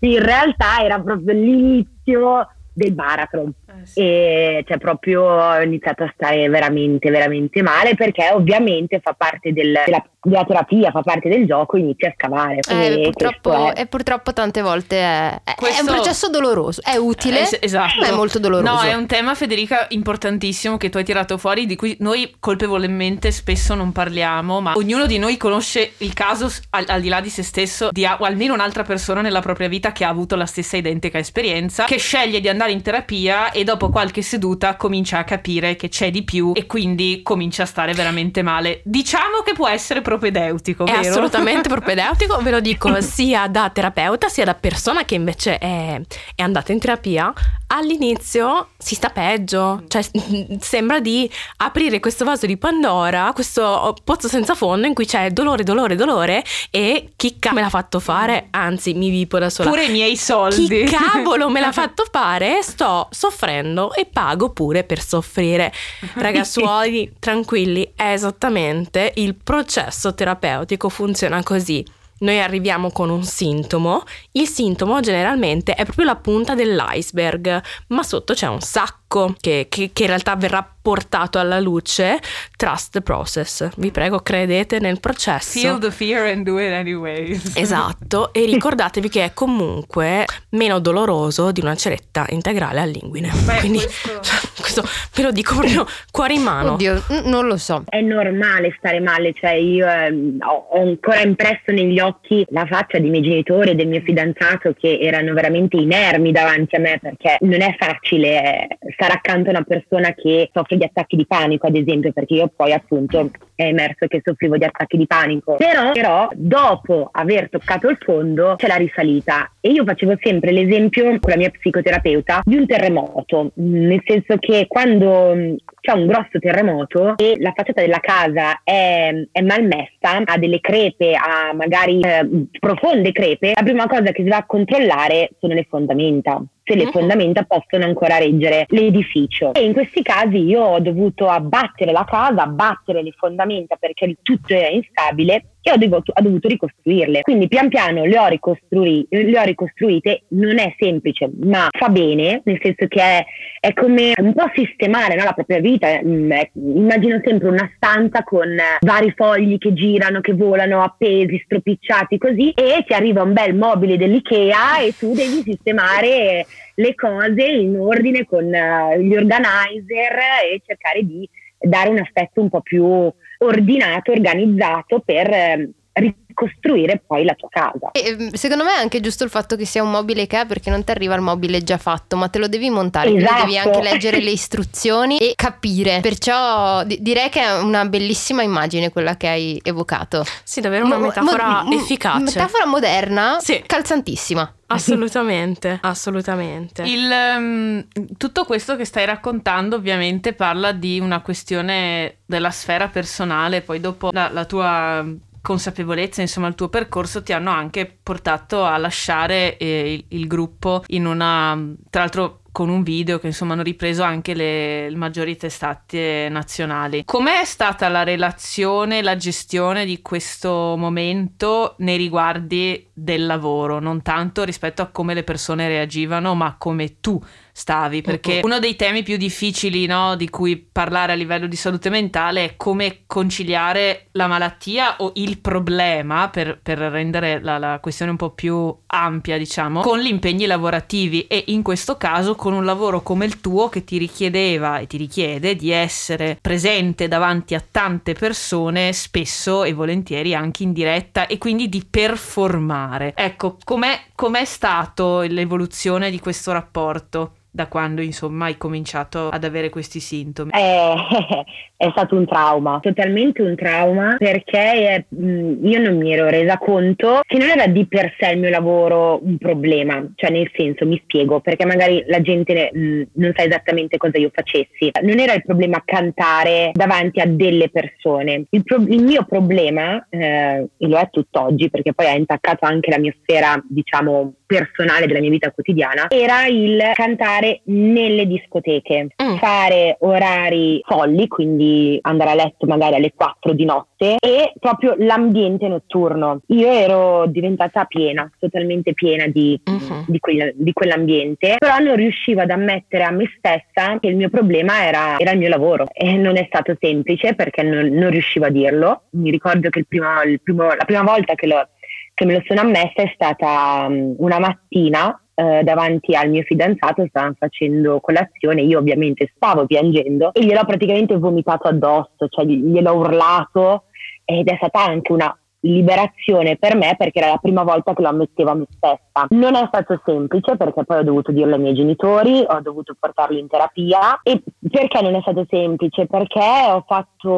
in 0.00 0.22
realtà 0.22 0.82
era 0.82 1.00
proprio 1.00 1.34
l'inizio 1.34 2.46
del 2.74 2.94
baratro 2.94 3.52
eh 3.80 3.86
sì. 3.86 4.00
e 4.00 4.64
cioè 4.66 4.78
proprio 4.78 5.22
ho 5.22 5.60
iniziato 5.60 6.04
a 6.04 6.12
stare 6.14 6.48
veramente 6.48 7.10
veramente 7.10 7.62
male 7.62 7.94
perché 7.94 8.30
ovviamente 8.32 9.00
fa 9.00 9.14
parte 9.14 9.52
del, 9.52 9.78
della, 9.84 10.04
della, 10.20 10.44
terapia, 10.44 10.90
fa 10.90 11.02
parte 11.02 11.28
del 11.28 11.46
gioco, 11.46 11.76
inizia 11.76 12.08
a 12.08 12.12
scavare. 12.14 12.58
Eh, 12.68 13.10
purtroppo, 13.12 13.72
è. 13.72 13.80
e 13.80 13.86
purtroppo 13.86 14.32
tante 14.32 14.60
volte 14.60 14.96
è, 14.96 15.40
questo... 15.56 15.82
è, 15.82 15.88
un 15.88 15.94
processo 15.94 16.28
doloroso, 16.28 16.80
è 16.82 16.96
utile, 16.96 17.48
eh, 17.48 17.58
esatto. 17.60 18.00
ma 18.00 18.08
è 18.08 18.12
molto 18.12 18.38
doloroso. 18.38 18.72
No, 18.72 18.80
è 18.82 18.94
un 18.94 19.06
tema 19.06 19.34
Federica 19.34 19.86
importantissimo 19.90 20.76
che 20.76 20.88
tu 20.88 20.98
hai 20.98 21.04
tirato 21.04 21.38
fuori 21.38 21.66
di 21.66 21.76
cui 21.76 21.96
noi 22.00 22.34
colpevolmente 22.38 23.30
spesso 23.30 23.74
non 23.74 23.92
parliamo, 23.92 24.60
ma 24.60 24.72
ognuno 24.76 25.06
di 25.06 25.18
noi 25.18 25.36
conosce 25.36 25.92
il 25.98 26.12
caso 26.14 26.50
al, 26.70 26.84
al 26.88 27.00
di 27.00 27.08
là 27.08 27.20
di 27.20 27.28
se 27.28 27.42
stesso 27.42 27.90
di 27.90 28.04
o 28.04 28.24
almeno 28.24 28.54
un'altra 28.54 28.82
persona 28.82 29.20
nella 29.20 29.40
propria 29.40 29.68
vita 29.68 29.92
che 29.92 30.04
ha 30.04 30.08
avuto 30.08 30.36
la 30.36 30.46
stessa 30.46 30.76
identica 30.76 31.18
esperienza, 31.18 31.84
che 31.84 31.98
sceglie 31.98 32.40
di 32.40 32.48
andare 32.48 32.72
in 32.72 32.82
terapia 32.82 33.50
e 33.50 33.61
dopo 33.64 33.88
qualche 33.88 34.22
seduta 34.22 34.76
comincia 34.76 35.18
a 35.18 35.24
capire 35.24 35.76
che 35.76 35.88
c'è 35.88 36.10
di 36.10 36.22
più 36.22 36.52
e 36.54 36.66
quindi 36.66 37.20
comincia 37.22 37.62
a 37.62 37.66
stare 37.66 37.92
veramente 37.92 38.42
male. 38.42 38.80
Diciamo 38.84 39.42
che 39.44 39.52
può 39.52 39.68
essere 39.68 40.02
propedeutico, 40.02 40.84
è 40.84 40.90
vero? 40.90 41.08
assolutamente 41.08 41.68
propedeutico, 41.70 42.38
ve 42.40 42.50
lo 42.50 42.60
dico 42.60 43.00
sia 43.00 43.46
da 43.48 43.70
terapeuta 43.70 44.28
sia 44.28 44.44
da 44.44 44.54
persona 44.54 45.04
che 45.04 45.14
invece 45.14 45.58
è, 45.58 46.00
è 46.34 46.42
andata 46.42 46.72
in 46.72 46.78
terapia. 46.78 47.32
All'inizio 47.68 48.68
si 48.76 48.94
sta 48.94 49.08
peggio, 49.08 49.84
cioè 49.88 50.02
sembra 50.60 51.00
di 51.00 51.30
aprire 51.58 52.00
questo 52.00 52.24
vaso 52.24 52.46
di 52.46 52.56
Pandora, 52.56 53.32
questo 53.32 53.96
pozzo 54.04 54.28
senza 54.28 54.54
fondo 54.54 54.86
in 54.86 54.94
cui 54.94 55.06
c'è 55.06 55.30
dolore, 55.30 55.62
dolore, 55.62 55.94
dolore 55.94 56.44
e 56.70 57.12
chi 57.16 57.38
cavolo 57.38 57.60
me 57.60 57.60
l'ha 57.62 57.70
fatto 57.70 58.00
fare? 58.00 58.48
Anzi, 58.50 58.94
mi 58.94 59.10
vipo 59.10 59.38
da 59.38 59.48
sola. 59.48 59.70
Pure 59.70 59.84
i 59.84 59.90
miei 59.90 60.16
soldi. 60.16 60.84
Chi 60.84 60.84
cavolo 60.84 61.48
me 61.48 61.60
l'ha 61.60 61.72
fatto 61.72 62.04
fare? 62.10 62.62
Sto 62.62 63.08
soffrendo 63.10 63.51
e 63.60 64.06
pago 64.06 64.50
pure 64.50 64.84
per 64.84 65.00
soffrire. 65.00 65.72
Ragazzuoli, 66.14 67.14
tranquilli, 67.18 67.92
è 67.94 68.12
esattamente 68.12 69.12
il 69.16 69.34
processo 69.34 70.14
terapeutico 70.14 70.88
funziona 70.88 71.42
così 71.42 71.84
noi 72.22 72.40
arriviamo 72.40 72.90
con 72.90 73.10
un 73.10 73.24
sintomo, 73.24 74.04
il 74.32 74.46
sintomo 74.46 75.00
generalmente 75.00 75.74
è 75.74 75.82
proprio 75.82 76.04
la 76.04 76.16
punta 76.16 76.54
dell'iceberg, 76.54 77.60
ma 77.88 78.02
sotto 78.04 78.32
c'è 78.32 78.46
un 78.46 78.60
sacco 78.60 79.01
che, 79.40 79.66
che, 79.68 79.90
che 79.92 80.02
in 80.02 80.08
realtà 80.08 80.36
verrà 80.36 80.66
portato 80.82 81.38
alla 81.38 81.60
luce. 81.60 82.18
Trust 82.56 82.92
the 82.92 83.00
process. 83.00 83.68
Vi 83.76 83.90
prego, 83.90 84.20
credete 84.20 84.78
nel 84.78 85.00
processo. 85.00 85.58
Feel 85.58 85.78
the 85.78 85.90
fear 85.90 86.26
and 86.26 86.44
do 86.44 86.58
it 86.58 86.72
anyways. 86.72 87.56
Esatto, 87.56 88.32
e 88.32 88.44
ricordatevi 88.50 89.08
che 89.08 89.24
è 89.24 89.32
comunque 89.32 90.24
meno 90.50 90.78
doloroso 90.78 91.52
di 91.52 91.60
una 91.60 91.74
ceretta 91.74 92.26
integrale 92.30 92.80
all'inguine. 92.80 93.30
Beh, 93.44 93.58
Quindi 93.58 93.78
questo... 93.78 94.50
questo 94.62 94.82
ve 95.14 95.22
lo 95.22 95.30
dico 95.30 95.54
proprio 95.54 95.86
cuore 96.10 96.34
in 96.34 96.42
mano. 96.42 96.72
Oddio, 96.72 97.02
non 97.24 97.46
lo 97.46 97.56
so. 97.56 97.84
È 97.88 98.00
normale 98.00 98.74
stare 98.78 99.00
male, 99.00 99.32
cioè 99.34 99.52
io 99.52 99.86
eh, 99.86 100.12
ho 100.40 100.80
ancora 100.80 101.20
impresso 101.20 101.70
negli 101.72 101.98
occhi 101.98 102.12
occhi 102.22 102.44
la 102.50 102.66
faccia 102.66 102.98
dei 102.98 103.10
miei 103.10 103.22
genitori 103.22 103.70
e 103.70 103.74
del 103.74 103.88
mio 103.88 104.00
fidanzato 104.00 104.74
che 104.78 104.98
erano 105.00 105.32
veramente 105.34 105.76
inermi 105.76 106.32
davanti 106.32 106.76
a 106.76 106.80
me 106.80 106.98
perché 107.00 107.36
non 107.40 107.60
è 107.60 107.74
facile 107.78 108.78
stare 109.02 109.14
accanto 109.14 109.48
a 109.48 109.52
una 109.52 109.62
persona 109.62 110.14
che 110.14 110.48
soffre 110.52 110.76
di 110.76 110.84
attacchi 110.84 111.16
di 111.16 111.26
panico, 111.26 111.66
ad 111.66 111.76
esempio, 111.76 112.12
perché 112.12 112.34
io 112.34 112.52
poi 112.54 112.72
appunto 112.72 113.30
è 113.54 113.64
emerso 113.64 114.06
che 114.06 114.20
soffrivo 114.24 114.56
di 114.56 114.64
attacchi 114.64 114.96
di 114.96 115.06
panico. 115.06 115.56
Però, 115.56 115.90
però 115.92 116.28
dopo 116.34 117.08
aver 117.10 117.48
toccato 117.50 117.88
il 117.88 117.98
fondo 118.00 118.54
c'è 118.56 118.68
la 118.68 118.76
risalita 118.76 119.52
e 119.60 119.70
io 119.70 119.84
facevo 119.84 120.16
sempre 120.22 120.52
l'esempio 120.52 121.04
con 121.18 121.30
la 121.30 121.36
mia 121.36 121.50
psicoterapeuta 121.50 122.42
di 122.44 122.56
un 122.56 122.66
terremoto, 122.66 123.50
nel 123.54 124.02
senso 124.04 124.36
che 124.38 124.66
quando 124.68 125.56
c'è 125.82 125.92
un 125.92 126.06
grosso 126.06 126.38
terremoto 126.38 127.16
e 127.16 127.34
la 127.40 127.52
facciata 127.54 127.80
della 127.80 127.98
casa 127.98 128.60
è, 128.62 129.12
è 129.32 129.40
malmessa, 129.40 130.22
ha 130.24 130.38
delle 130.38 130.60
crepe, 130.60 131.14
ha 131.14 131.52
magari 131.52 131.98
eh, 132.00 132.46
profonde 132.60 133.10
crepe, 133.10 133.52
la 133.56 133.64
prima 133.64 133.88
cosa 133.88 134.12
che 134.12 134.22
si 134.22 134.28
va 134.28 134.36
a 134.36 134.46
controllare 134.46 135.30
sono 135.40 135.54
le 135.54 135.66
fondamenta 135.68 136.40
se 136.64 136.76
le 136.76 136.86
mm. 136.86 136.90
fondamenta 136.90 137.42
possono 137.42 137.84
ancora 137.84 138.18
reggere 138.18 138.66
l'edificio. 138.68 139.52
E 139.54 139.64
in 139.64 139.72
questi 139.72 140.00
casi 140.02 140.38
io 140.38 140.62
ho 140.62 140.78
dovuto 140.78 141.28
abbattere 141.28 141.90
la 141.90 142.04
casa, 142.04 142.42
abbattere 142.42 143.02
le 143.02 143.12
fondamenta 143.16 143.74
perché 143.74 144.16
tutto 144.22 144.54
era 144.54 144.68
instabile 144.68 145.51
e 145.62 145.70
ho 145.70 145.76
dovuto, 145.76 146.12
ho 146.14 146.20
dovuto 146.20 146.48
ricostruirle. 146.48 147.22
Quindi 147.22 147.46
pian 147.48 147.68
piano 147.68 148.04
le 148.04 148.18
ho, 148.18 148.26
ricostrui, 148.26 149.06
le 149.08 149.38
ho 149.38 149.44
ricostruite, 149.44 150.24
non 150.28 150.58
è 150.58 150.74
semplice, 150.78 151.30
ma 151.42 151.68
fa 151.70 151.88
bene, 151.88 152.42
nel 152.44 152.58
senso 152.60 152.86
che 152.88 153.00
è, 153.00 153.24
è 153.60 153.72
come 153.72 154.12
un 154.16 154.34
po' 154.34 154.50
sistemare 154.54 155.14
no, 155.14 155.24
la 155.24 155.32
propria 155.32 155.60
vita. 155.60 156.00
Mm, 156.04 156.32
immagino 156.54 157.20
sempre 157.24 157.48
una 157.48 157.70
stanza 157.76 158.24
con 158.24 158.56
vari 158.80 159.12
fogli 159.14 159.56
che 159.58 159.72
girano, 159.72 160.20
che 160.20 160.34
volano, 160.34 160.82
appesi, 160.82 161.40
stropicciati 161.44 162.18
così, 162.18 162.50
e 162.50 162.84
ti 162.84 162.92
arriva 162.92 163.22
un 163.22 163.32
bel 163.32 163.54
mobile 163.54 163.96
dell'IKEA 163.96 164.80
e 164.80 164.94
tu 164.98 165.14
devi 165.14 165.42
sistemare 165.42 166.44
le 166.74 166.94
cose 166.94 167.42
in 167.42 167.78
ordine 167.78 168.24
con 168.24 168.44
uh, 168.44 168.98
gli 168.98 169.14
organizer 169.14 170.16
e 170.52 170.60
cercare 170.64 171.04
di 171.04 171.28
dare 171.58 171.90
un 171.90 171.98
aspetto 171.98 172.40
un 172.40 172.48
po' 172.48 172.60
più 172.60 173.12
ordinato, 173.44 174.12
organizzato 174.12 175.02
per 175.04 175.30
eh, 175.30 175.70
ricostruire 175.92 177.02
poi 177.06 177.24
la 177.24 177.34
tua 177.34 177.48
casa. 177.50 177.90
E, 177.92 178.08
ehm, 178.08 178.32
secondo 178.32 178.64
me 178.64 178.74
è 178.74 178.78
anche 178.78 179.00
giusto 179.00 179.24
il 179.24 179.30
fatto 179.30 179.56
che 179.56 179.66
sia 179.66 179.82
un 179.82 179.90
mobile 179.90 180.26
che 180.26 180.38
ha 180.38 180.46
perché 180.46 180.70
non 180.70 180.82
ti 180.82 180.90
arriva 180.90 181.14
il 181.14 181.20
mobile 181.20 181.62
già 181.62 181.76
fatto, 181.76 182.16
ma 182.16 182.28
te 182.28 182.38
lo 182.38 182.48
devi 182.48 182.70
montare, 182.70 183.14
esatto. 183.14 183.44
devi 183.44 183.58
anche 183.58 183.82
leggere 183.82 184.20
le 184.20 184.30
istruzioni 184.30 185.18
e 185.18 185.34
capire. 185.36 186.00
Perciò 186.00 186.82
di- 186.84 186.98
direi 187.00 187.28
che 187.28 187.42
è 187.42 187.58
una 187.60 187.84
bellissima 187.84 188.42
immagine 188.42 188.90
quella 188.90 189.16
che 189.16 189.28
hai 189.28 189.60
evocato. 189.62 190.24
Sì, 190.42 190.60
davvero 190.60 190.86
una 190.86 190.98
mo- 190.98 191.06
metafora 191.06 191.62
mo- 191.62 191.72
efficace. 191.74 192.22
Metafora 192.22 192.66
moderna, 192.66 193.36
sì. 193.40 193.62
calzantissima. 193.66 194.54
Assolutamente, 194.72 195.78
assolutamente. 195.82 196.82
Il, 196.82 197.10
um, 197.10 197.86
tutto 198.16 198.44
questo 198.44 198.76
che 198.76 198.84
stai 198.84 199.04
raccontando 199.04 199.76
ovviamente 199.76 200.32
parla 200.32 200.72
di 200.72 200.98
una 201.00 201.20
questione 201.20 202.18
della 202.26 202.50
sfera 202.50 202.88
personale, 202.88 203.60
poi 203.62 203.80
dopo 203.80 204.10
la, 204.12 204.30
la 204.30 204.44
tua 204.44 205.04
consapevolezza, 205.42 206.20
insomma 206.20 206.46
il 206.46 206.54
tuo 206.54 206.68
percorso 206.68 207.22
ti 207.22 207.32
hanno 207.32 207.50
anche 207.50 207.98
portato 208.02 208.64
a 208.64 208.76
lasciare 208.78 209.56
eh, 209.58 209.94
il, 209.94 210.04
il, 210.08 210.26
gruppo 210.28 210.84
in 210.88 211.04
una, 211.04 211.58
tra 211.90 212.02
l'altro 212.02 212.41
con 212.52 212.68
un 212.68 212.82
video 212.82 213.18
che 213.18 213.26
insomma 213.28 213.54
hanno 213.54 213.62
ripreso 213.62 214.02
anche 214.02 214.34
le, 214.34 214.90
le 214.90 214.96
maggiori 214.96 215.36
testate 215.36 216.28
nazionali. 216.30 217.02
Com'è 217.04 217.44
stata 217.44 217.88
la 217.88 218.02
relazione, 218.04 219.02
la 219.02 219.16
gestione 219.16 219.86
di 219.86 220.02
questo 220.02 220.74
momento 220.76 221.74
nei 221.78 221.96
riguardi 221.96 222.90
del 222.92 223.24
lavoro, 223.24 223.80
non 223.80 224.02
tanto 224.02 224.44
rispetto 224.44 224.82
a 224.82 224.88
come 224.88 225.14
le 225.14 225.24
persone 225.24 225.66
reagivano, 225.66 226.34
ma 226.34 226.56
come 226.58 227.00
tu 227.00 227.20
stavi, 227.52 228.00
perché 228.00 228.40
uno 228.42 228.58
dei 228.58 228.76
temi 228.76 229.02
più 229.02 229.18
difficili 229.18 229.84
no, 229.84 230.16
di 230.16 230.30
cui 230.30 230.56
parlare 230.56 231.12
a 231.12 231.14
livello 231.14 231.46
di 231.46 231.54
salute 231.54 231.90
mentale 231.90 232.44
è 232.44 232.56
come 232.56 233.02
conciliare 233.06 234.06
la 234.12 234.26
malattia 234.26 234.96
o 234.98 235.12
il 235.16 235.38
problema, 235.38 236.30
per, 236.30 236.58
per 236.62 236.78
rendere 236.78 237.40
la, 237.42 237.58
la, 237.58 237.78
questione 237.80 238.10
un 238.10 238.16
po' 238.16 238.30
più 238.30 238.74
ampia, 238.86 239.36
diciamo, 239.36 239.82
con 239.82 239.98
gli 239.98 240.06
impegni 240.06 240.46
lavorativi 240.46 241.26
e 241.26 241.44
in 241.48 241.62
questo 241.62 241.98
caso 241.98 242.34
con 242.34 242.54
un 242.54 242.64
lavoro 242.64 243.02
come 243.02 243.26
il 243.26 243.40
tuo 243.40 243.68
che 243.68 243.84
ti 243.84 243.98
richiedeva 243.98 244.78
e 244.78 244.86
ti 244.86 244.96
richiede 244.96 245.54
di 245.54 245.70
essere 245.70 246.38
presente 246.40 247.06
davanti 247.06 247.54
a 247.54 247.62
tante 247.70 248.14
persone, 248.14 248.92
spesso 248.94 249.64
e 249.64 249.74
volentieri 249.74 250.34
anche 250.34 250.62
in 250.62 250.72
diretta 250.72 251.26
e 251.26 251.36
quindi 251.36 251.68
di 251.68 251.84
performare. 251.88 253.12
Ecco, 253.14 253.58
com'è, 253.62 254.04
com'è 254.14 254.44
stato 254.46 255.20
l'evoluzione 255.20 256.10
di 256.10 256.18
questo 256.18 256.52
rapporto? 256.52 257.34
Da 257.54 257.66
quando 257.66 258.00
insomma 258.00 258.46
hai 258.46 258.56
cominciato 258.56 259.28
ad 259.28 259.44
avere 259.44 259.68
questi 259.68 260.00
sintomi? 260.00 260.50
Eh, 260.54 260.94
è 261.76 261.88
stato 261.90 262.16
un 262.16 262.26
trauma, 262.26 262.78
totalmente 262.80 263.42
un 263.42 263.54
trauma 263.54 264.16
perché 264.18 264.58
eh, 264.58 265.06
io 265.10 265.78
non 265.78 265.98
mi 265.98 266.14
ero 266.14 266.28
resa 266.28 266.56
conto 266.56 267.20
che 267.26 267.36
non 267.36 267.50
era 267.50 267.66
di 267.66 267.86
per 267.86 268.14
sé 268.18 268.30
il 268.30 268.38
mio 268.38 268.48
lavoro 268.48 269.20
un 269.22 269.36
problema, 269.36 270.02
cioè 270.14 270.30
nel 270.30 270.50
senso 270.54 270.86
mi 270.86 270.98
spiego 271.04 271.40
perché 271.40 271.66
magari 271.66 272.02
la 272.06 272.22
gente 272.22 272.70
mh, 272.72 273.02
non 273.14 273.32
sa 273.36 273.44
esattamente 273.44 273.98
cosa 273.98 274.16
io 274.16 274.30
facessi, 274.32 274.90
non 275.02 275.18
era 275.18 275.34
il 275.34 275.44
problema 275.44 275.82
cantare 275.84 276.70
davanti 276.72 277.20
a 277.20 277.26
delle 277.26 277.68
persone, 277.68 278.44
il, 278.48 278.62
pro- 278.64 278.84
il 278.88 279.02
mio 279.02 279.26
problema, 279.28 280.06
eh, 280.08 280.68
e 280.78 280.88
lo 280.88 280.96
è 280.96 281.08
tutt'oggi 281.10 281.68
perché 281.68 281.92
poi 281.92 282.06
ha 282.06 282.16
intaccato 282.16 282.64
anche 282.64 282.90
la 282.90 282.98
mia 282.98 283.14
sfera 283.20 283.62
diciamo 283.68 284.32
personale 284.58 285.06
della 285.06 285.20
mia 285.20 285.30
vita 285.30 285.50
quotidiana, 285.50 286.06
era 286.08 286.46
il 286.46 286.80
cantare 286.94 287.60
nelle 287.64 288.26
discoteche, 288.26 289.08
mm. 289.22 289.36
fare 289.36 289.96
orari 290.00 290.80
folli, 290.84 291.28
quindi 291.28 291.98
andare 292.02 292.30
a 292.30 292.34
letto 292.34 292.66
magari 292.66 292.96
alle 292.96 293.12
4 293.14 293.52
di 293.52 293.64
notte 293.64 294.16
e 294.18 294.52
proprio 294.58 294.94
l'ambiente 294.98 295.68
notturno. 295.68 296.40
Io 296.48 296.68
ero 296.68 297.26
diventata 297.26 297.84
piena, 297.84 298.30
totalmente 298.38 298.94
piena 298.94 299.26
di, 299.26 299.60
mm-hmm. 299.68 300.02
di, 300.06 300.18
quel, 300.18 300.52
di 300.56 300.72
quell'ambiente, 300.72 301.56
però 301.58 301.78
non 301.78 301.96
riuscivo 301.96 302.40
ad 302.40 302.50
ammettere 302.50 303.04
a 303.04 303.10
me 303.10 303.30
stessa 303.36 303.98
che 304.00 304.08
il 304.08 304.16
mio 304.16 304.28
problema 304.28 304.84
era, 304.84 305.18
era 305.18 305.32
il 305.32 305.38
mio 305.38 305.48
lavoro 305.48 305.86
e 305.92 306.16
non 306.16 306.36
è 306.36 306.44
stato 306.48 306.76
semplice 306.78 307.34
perché 307.34 307.62
non, 307.62 307.86
non 307.88 308.10
riuscivo 308.10 308.46
a 308.46 308.50
dirlo. 308.50 309.02
Mi 309.10 309.30
ricordo 309.30 309.68
che 309.68 309.78
il 309.80 309.86
primo, 309.86 310.22
il 310.22 310.40
primo, 310.40 310.66
la 310.66 310.84
prima 310.84 311.02
volta 311.02 311.34
che 311.34 311.46
lo 311.46 311.68
che 312.14 312.24
me 312.24 312.34
lo 312.34 312.42
sono 312.46 312.60
ammessa 312.60 313.02
è 313.02 313.10
stata 313.14 313.86
um, 313.88 314.14
una 314.18 314.38
mattina 314.38 315.18
eh, 315.34 315.62
davanti 315.62 316.14
al 316.14 316.28
mio 316.28 316.42
fidanzato, 316.42 317.06
stavano 317.08 317.34
facendo 317.38 318.00
colazione, 318.00 318.62
io 318.62 318.78
ovviamente 318.78 319.32
stavo 319.34 319.66
piangendo 319.66 320.32
e 320.34 320.44
gliel'ho 320.44 320.64
praticamente 320.64 321.16
vomitato 321.16 321.68
addosso, 321.68 322.28
cioè 322.28 322.44
gliel'ho 322.44 322.94
urlato 322.94 323.84
ed 324.24 324.48
è 324.48 324.56
stata 324.56 324.84
anche 324.84 325.12
una 325.12 325.36
liberazione 325.62 326.56
per 326.56 326.76
me 326.76 326.94
perché 326.96 327.18
era 327.18 327.30
la 327.30 327.38
prima 327.38 327.62
volta 327.62 327.94
che 327.94 328.02
lo 328.02 328.08
ammettevo 328.08 328.50
a 328.50 328.54
me 328.54 328.66
stessa. 328.70 329.26
Non 329.30 329.54
è 329.54 329.64
stato 329.66 330.00
semplice 330.04 330.56
perché 330.56 330.84
poi 330.84 330.98
ho 330.98 331.02
dovuto 331.02 331.32
dirlo 331.32 331.54
ai 331.54 331.60
miei 331.60 331.74
genitori, 331.74 332.44
ho 332.46 332.60
dovuto 332.60 332.94
portarlo 332.98 333.38
in 333.38 333.48
terapia 333.48 334.20
e 334.22 334.42
perché 334.70 335.00
non 335.02 335.14
è 335.14 335.20
stato 335.20 335.46
semplice? 335.48 336.06
Perché 336.06 336.40
ho 336.40 336.84
fatto 336.86 337.30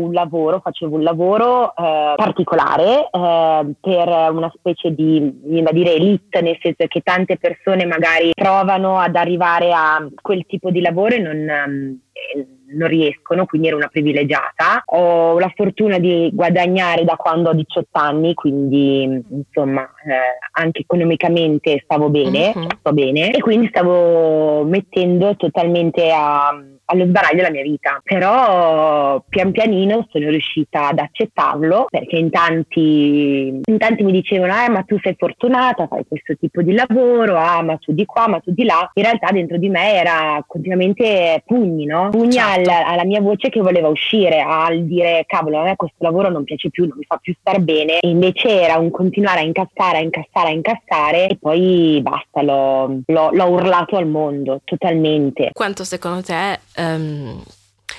un 0.00 0.12
lavoro, 0.12 0.60
facevo 0.60 0.96
un 0.96 1.02
lavoro 1.02 1.74
eh, 1.74 2.14
particolare 2.16 3.08
eh, 3.10 3.66
per 3.80 4.08
una 4.32 4.52
specie 4.54 4.94
di, 4.94 5.62
da 5.62 5.72
dire, 5.72 5.94
elite, 5.94 6.40
nel 6.40 6.58
senso 6.60 6.86
che 6.86 7.00
tante 7.00 7.38
persone 7.38 7.86
magari 7.86 8.30
provano 8.34 8.98
ad 8.98 9.16
arrivare 9.16 9.72
a 9.72 10.06
quel 10.20 10.44
tipo 10.46 10.70
di 10.70 10.80
lavoro 10.80 11.14
e 11.14 11.18
non... 11.18 11.48
Eh, 11.48 12.46
non 12.72 12.88
riescono, 12.88 13.46
quindi 13.46 13.68
ero 13.68 13.76
una 13.76 13.88
privilegiata. 13.88 14.82
Ho 14.86 15.38
la 15.38 15.52
fortuna 15.54 15.98
di 15.98 16.30
guadagnare 16.32 17.04
da 17.04 17.16
quando 17.16 17.50
ho 17.50 17.54
18 17.54 17.88
anni, 17.92 18.34
quindi 18.34 19.02
insomma 19.28 19.82
eh, 19.82 20.38
anche 20.52 20.80
economicamente 20.80 21.80
stavo 21.84 22.08
bene, 22.08 22.52
uh-huh. 22.54 22.66
sto 22.78 22.92
bene 22.92 23.32
e 23.32 23.40
quindi 23.40 23.68
stavo 23.68 24.64
mettendo 24.64 25.36
totalmente 25.36 26.10
a 26.12 26.54
allo 26.90 27.06
sbaraglio 27.06 27.36
della 27.36 27.50
mia 27.50 27.62
vita. 27.62 28.00
Però 28.02 29.22
pian 29.28 29.52
pianino 29.52 30.06
sono 30.10 30.28
riuscita 30.28 30.88
ad 30.88 30.98
accettarlo 30.98 31.86
perché 31.88 32.16
in 32.16 32.30
tanti, 32.30 33.60
in 33.64 33.78
tanti 33.78 34.02
mi 34.02 34.12
dicevano 34.12 34.52
eh 34.64 34.68
ma 34.68 34.82
tu 34.82 34.98
sei 35.00 35.14
fortunata, 35.16 35.86
fai 35.86 36.04
questo 36.06 36.36
tipo 36.36 36.62
di 36.62 36.72
lavoro, 36.72 37.36
ah 37.36 37.62
ma 37.62 37.76
tu 37.76 37.92
di 37.92 38.04
qua, 38.04 38.28
ma 38.28 38.40
tu 38.40 38.52
di 38.52 38.64
là. 38.64 38.90
In 38.94 39.02
realtà 39.02 39.30
dentro 39.30 39.56
di 39.56 39.68
me 39.68 39.94
era 39.94 40.42
continuamente 40.46 41.42
pugni, 41.46 41.86
no? 41.86 42.08
Pugni 42.10 42.32
certo. 42.32 42.59
Alla, 42.60 42.86
alla, 42.86 43.04
mia 43.04 43.20
voce 43.20 43.48
che 43.48 43.60
voleva 43.60 43.88
uscire, 43.88 44.40
al 44.40 44.84
dire 44.84 45.24
cavolo 45.26 45.58
a 45.58 45.64
me 45.64 45.76
questo 45.76 45.96
lavoro 45.98 46.30
non 46.30 46.44
piace 46.44 46.70
più, 46.70 46.86
non 46.86 46.96
mi 46.98 47.04
fa 47.04 47.16
più 47.16 47.34
star 47.38 47.60
bene. 47.60 47.98
E 48.00 48.08
invece 48.08 48.60
era 48.60 48.78
un 48.78 48.90
continuare 48.90 49.40
a 49.40 49.44
incassare, 49.44 49.98
a 49.98 50.00
incassare, 50.00 50.48
a 50.48 50.52
incassare 50.52 51.28
e 51.28 51.36
poi 51.36 52.00
basta, 52.02 52.42
l'ho, 52.42 53.00
l'ho, 53.06 53.30
l'ho 53.32 53.46
urlato 53.46 53.96
al 53.96 54.06
mondo 54.06 54.60
totalmente. 54.64 55.50
Quanto 55.52 55.84
secondo 55.84 56.22
te 56.22 56.58
um, 56.76 57.42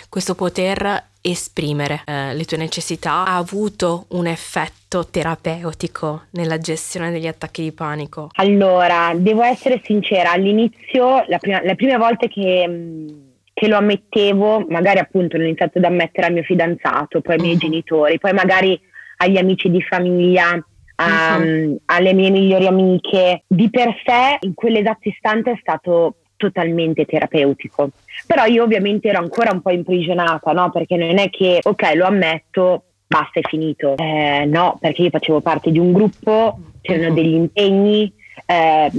questo 0.10 0.36
poter 0.36 1.10
esprimere 1.22 2.04
uh, 2.06 2.36
le 2.36 2.46
tue 2.46 2.58
necessità 2.58 3.26
ha 3.26 3.38
avuto 3.38 4.06
un 4.10 4.26
effetto 4.28 5.08
terapeutico 5.08 6.24
nella 6.32 6.58
gestione 6.58 7.12
degli 7.12 7.28
attacchi 7.28 7.62
di 7.62 7.72
panico? 7.72 8.30
Allora, 8.34 9.14
devo 9.16 9.44
essere 9.44 9.82
sincera, 9.84 10.32
all'inizio, 10.32 11.24
la 11.28 11.38
prima, 11.38 11.62
le 11.62 11.76
prime 11.76 11.98
volte 11.98 12.28
che, 12.28 12.68
mm, 12.68 13.08
che, 13.62 13.68
lo 13.68 13.78
ammettevo, 13.78 14.66
magari 14.70 14.98
appunto 14.98 15.38
l'ho 15.38 15.44
iniziato 15.44 15.78
ad 15.78 15.84
ammettere 15.84 16.26
al 16.26 16.34
mio 16.34 16.42
fidanzato, 16.42 17.22
poi 17.22 17.36
ai 17.36 17.42
miei 17.42 17.54
uh-huh. 17.54 17.60
genitori, 17.60 18.18
poi 18.18 18.34
magari 18.34 18.80
agli 19.18 19.38
amici 19.38 19.70
di 19.70 19.84
famiglia, 19.84 20.60
a, 20.96 21.38
uh-huh. 21.38 21.80
alle 21.86 22.14
mie 22.14 22.32
migliori 22.32 22.66
amiche, 22.66 23.44
di 23.46 23.70
per 23.70 23.96
sé 24.04 24.38
in 24.40 24.56
quell'esatto 24.56 25.08
istante 25.10 25.52
è 25.52 25.58
stato 25.62 26.16
totalmente 26.38 27.06
terapeutico. 27.06 27.92
Però 28.26 28.46
io 28.46 28.64
ovviamente 28.64 29.10
ero 29.10 29.20
ancora 29.20 29.52
un 29.52 29.62
po' 29.62 29.70
imprigionata, 29.70 30.54
no? 30.54 30.72
Perché 30.72 30.96
non 30.96 31.20
è 31.20 31.30
che, 31.30 31.60
ok, 31.62 31.94
lo 31.94 32.06
ammetto, 32.06 32.86
basta, 33.06 33.40
è 33.40 33.44
finito. 33.48 33.96
Eh, 33.98 34.46
no, 34.46 34.80
perché 34.82 35.04
io 35.04 35.10
facevo 35.12 35.42
parte 35.42 35.70
di 35.70 35.78
un 35.78 35.94
gruppo, 35.94 36.58
c'erano 36.82 37.10
mhm. 37.10 37.16
degli 37.16 37.34
impegni, 37.36 38.12
eh, 38.48 38.92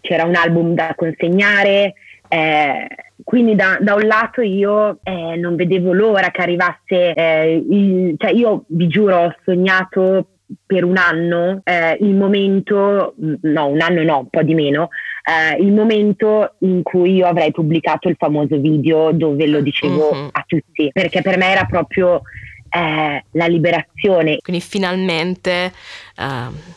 c'era 0.00 0.24
un 0.24 0.34
album 0.34 0.74
da 0.74 0.92
consegnare. 0.96 1.94
Eh, 2.28 2.86
quindi 3.24 3.54
da, 3.54 3.78
da, 3.80 3.94
un 3.94 4.06
lato 4.06 4.40
io 4.40 5.00
eh, 5.02 5.36
non 5.36 5.56
vedevo 5.56 5.92
l'ora 5.92 6.30
che 6.30 6.42
arrivasse, 6.42 7.12
eh, 7.14 7.64
il, 7.68 8.14
cioè 8.16 8.32
io 8.32 8.64
vi 8.68 8.86
giuro 8.86 9.16
ho 9.16 9.36
sognato 9.44 10.26
per 10.64 10.84
un 10.84 10.96
anno 10.96 11.60
eh, 11.64 11.98
il 12.00 12.14
momento, 12.14 13.14
no 13.16 13.66
un 13.66 13.80
anno 13.80 14.02
no, 14.02 14.18
un 14.20 14.28
po' 14.28 14.42
di 14.42 14.54
meno, 14.54 14.88
eh, 15.24 15.60
il 15.60 15.72
momento 15.72 16.54
in 16.60 16.82
cui 16.82 17.16
io 17.16 17.26
avrei 17.26 17.50
pubblicato 17.50 18.08
il 18.08 18.16
famoso 18.18 18.58
video 18.58 19.12
dove 19.12 19.46
lo 19.46 19.60
dicevo 19.60 20.10
mm-hmm. 20.14 20.28
a 20.32 20.44
tutti, 20.46 20.90
perché 20.92 21.20
per 21.20 21.36
me 21.36 21.50
era 21.50 21.64
proprio 21.64 22.22
eh, 22.70 23.24
la 23.32 23.46
liberazione. 23.46 24.38
Quindi 24.38 24.62
finalmente... 24.62 25.72
Uh 26.16 26.76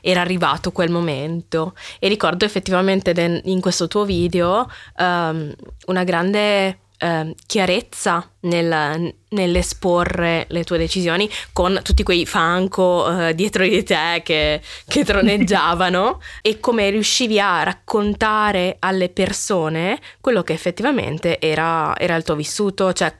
era 0.00 0.20
arrivato 0.20 0.72
quel 0.72 0.90
momento. 0.90 1.74
E 1.98 2.08
ricordo 2.08 2.44
effettivamente 2.44 3.42
in 3.44 3.60
questo 3.60 3.88
tuo 3.88 4.04
video 4.04 4.68
um, 4.98 5.54
una 5.86 6.04
grande 6.04 6.78
eh, 6.98 7.34
chiarezza 7.46 8.28
nel, 8.40 9.14
nell'esporre 9.28 10.46
le 10.48 10.64
tue 10.64 10.78
decisioni 10.78 11.30
con 11.52 11.80
tutti 11.82 12.02
quei 12.02 12.26
fanco 12.26 13.28
eh, 13.28 13.34
dietro 13.34 13.62
di 13.62 13.82
te 13.82 14.20
che, 14.24 14.60
che 14.86 15.04
troneggiavano. 15.04 16.20
E 16.48 16.60
come 16.60 16.88
riuscivi 16.90 17.38
a 17.40 17.62
raccontare 17.62 18.76
alle 18.78 19.08
persone 19.08 20.00
quello 20.20 20.42
che 20.42 20.52
effettivamente 20.52 21.40
era, 21.40 21.94
era 21.98 22.14
il 22.16 22.22
tuo 22.22 22.34
vissuto, 22.34 22.92
cioè 22.92 23.14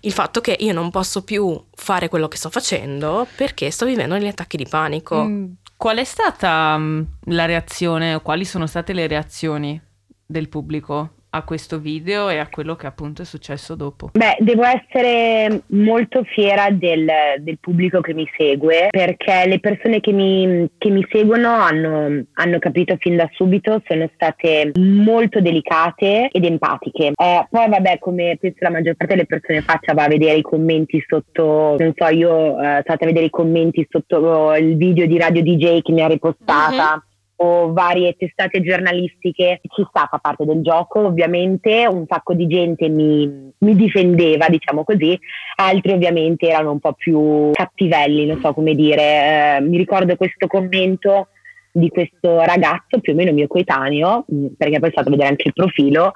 il 0.00 0.12
fatto 0.12 0.40
che 0.40 0.56
io 0.58 0.72
non 0.72 0.90
posso 0.90 1.22
più 1.22 1.62
fare 1.74 2.08
quello 2.08 2.28
che 2.28 2.36
sto 2.36 2.50
facendo 2.50 3.26
perché 3.36 3.70
sto 3.70 3.86
vivendo 3.86 4.16
gli 4.16 4.26
attacchi 4.26 4.56
di 4.56 4.66
panico. 4.66 5.24
Mm 5.24 5.44
Qual 5.76 5.98
è 5.98 6.04
stata 6.04 6.78
la 6.78 7.44
reazione 7.44 8.20
quali 8.22 8.44
sono 8.44 8.66
state 8.66 8.92
le 8.92 9.06
reazioni 9.06 9.80
del 10.24 10.48
pubblico 10.48 11.23
a 11.34 11.42
questo 11.42 11.78
video 11.78 12.28
e 12.28 12.38
a 12.38 12.48
quello 12.48 12.76
che 12.76 12.86
appunto 12.86 13.22
è 13.22 13.24
successo 13.24 13.74
dopo? 13.74 14.10
Beh, 14.12 14.36
devo 14.38 14.62
essere 14.62 15.62
molto 15.68 16.22
fiera 16.24 16.70
del, 16.70 17.10
del 17.40 17.58
pubblico 17.58 18.00
che 18.00 18.14
mi 18.14 18.28
segue 18.36 18.86
perché 18.90 19.44
le 19.46 19.58
persone 19.58 20.00
che 20.00 20.12
mi, 20.12 20.68
che 20.78 20.90
mi 20.90 21.04
seguono 21.10 21.50
hanno, 21.50 22.24
hanno, 22.34 22.58
capito 22.58 22.96
fin 22.98 23.16
da 23.16 23.28
subito, 23.32 23.82
sono 23.86 24.08
state 24.14 24.72
molto 24.76 25.40
delicate 25.40 26.28
ed 26.30 26.44
empatiche. 26.44 27.12
Eh, 27.16 27.46
poi 27.50 27.68
vabbè, 27.68 27.98
come 27.98 28.36
penso 28.40 28.58
la 28.60 28.70
maggior 28.70 28.94
parte 28.94 29.14
delle 29.14 29.26
persone 29.26 29.60
faccia, 29.60 29.92
va 29.92 30.04
a 30.04 30.08
vedere 30.08 30.38
i 30.38 30.42
commenti 30.42 31.04
sotto, 31.06 31.76
non 31.78 31.92
so, 31.96 32.06
io 32.06 32.60
eh, 32.60 32.80
state 32.82 33.04
a 33.04 33.06
vedere 33.06 33.26
i 33.26 33.30
commenti 33.30 33.84
sotto 33.90 34.54
il 34.54 34.76
video 34.76 35.06
di 35.06 35.18
Radio 35.18 35.42
DJ 35.42 35.82
che 35.82 35.92
mi 35.92 36.02
ha 36.02 36.06
ripostata. 36.06 36.94
Uh-huh 36.94 37.12
o 37.36 37.72
varie 37.72 38.14
testate 38.16 38.62
giornalistiche, 38.62 39.60
ci 39.62 39.84
sta, 39.88 40.06
fa 40.10 40.18
parte 40.18 40.44
del 40.44 40.62
gioco 40.62 41.00
ovviamente, 41.06 41.86
un 41.86 42.04
sacco 42.08 42.34
di 42.34 42.46
gente 42.46 42.88
mi, 42.88 43.52
mi, 43.58 43.74
difendeva, 43.74 44.48
diciamo 44.48 44.84
così, 44.84 45.18
altri 45.56 45.92
ovviamente 45.92 46.48
erano 46.48 46.72
un 46.72 46.78
po' 46.78 46.92
più 46.92 47.50
cattivelli, 47.52 48.26
non 48.26 48.40
so 48.40 48.52
come 48.54 48.74
dire, 48.74 49.56
eh, 49.56 49.60
mi 49.60 49.76
ricordo 49.76 50.16
questo 50.16 50.46
commento 50.46 51.28
di 51.76 51.88
questo 51.88 52.40
ragazzo 52.42 53.00
più 53.00 53.14
o 53.14 53.16
meno 53.16 53.32
mio 53.32 53.48
coetaneo, 53.48 54.24
mm, 54.32 54.46
perché 54.56 54.78
poi 54.78 54.88
è 54.90 54.92
stato 54.92 55.10
vedere 55.10 55.30
anche 55.30 55.48
il 55.48 55.54
profilo, 55.54 56.12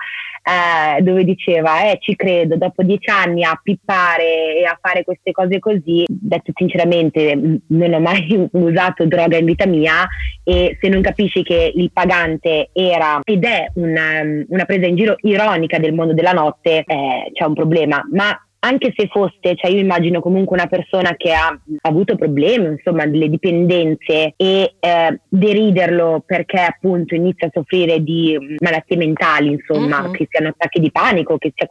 eh, 0.48 1.02
dove 1.02 1.24
diceva 1.24 1.90
eh 1.90 1.98
ci 2.00 2.16
credo 2.16 2.56
dopo 2.56 2.82
dieci 2.82 3.10
anni 3.10 3.44
a 3.44 3.58
pippare 3.62 4.56
e 4.56 4.64
a 4.64 4.78
fare 4.80 5.04
queste 5.04 5.32
cose 5.32 5.58
così 5.58 6.04
detto 6.08 6.52
sinceramente 6.54 7.60
non 7.66 7.92
ho 7.92 8.00
mai 8.00 8.48
usato 8.52 9.04
droga 9.06 9.36
in 9.36 9.44
vita 9.44 9.66
mia 9.66 10.08
e 10.42 10.78
se 10.80 10.88
non 10.88 11.02
capisci 11.02 11.42
che 11.42 11.72
il 11.74 11.90
pagante 11.92 12.70
era 12.72 13.20
ed 13.22 13.44
è 13.44 13.70
una, 13.74 14.22
una 14.48 14.64
presa 14.64 14.86
in 14.86 14.96
giro 14.96 15.16
ironica 15.20 15.78
del 15.78 15.92
mondo 15.92 16.14
della 16.14 16.32
notte 16.32 16.84
eh, 16.86 17.30
c'è 17.32 17.44
un 17.44 17.54
problema. 17.54 18.02
Ma 18.10 18.38
anche 18.60 18.92
se 18.96 19.08
fosse, 19.08 19.54
cioè 19.56 19.70
io 19.70 19.80
immagino 19.80 20.20
comunque 20.20 20.56
una 20.56 20.66
persona 20.66 21.14
che 21.16 21.32
ha 21.32 21.56
avuto 21.82 22.16
problemi, 22.16 22.66
insomma, 22.66 23.06
delle 23.06 23.28
dipendenze 23.28 24.34
e 24.36 24.74
eh, 24.80 25.20
deriderlo 25.28 26.22
perché 26.26 26.60
appunto 26.60 27.14
inizia 27.14 27.46
a 27.46 27.50
soffrire 27.52 28.02
di 28.02 28.56
malattie 28.58 28.96
mentali, 28.96 29.52
insomma, 29.52 30.02
mm-hmm. 30.02 30.12
che 30.12 30.26
siano 30.30 30.48
attacchi 30.48 30.80
di 30.80 30.90
panico, 30.90 31.38
che 31.38 31.52
sia 31.54 31.66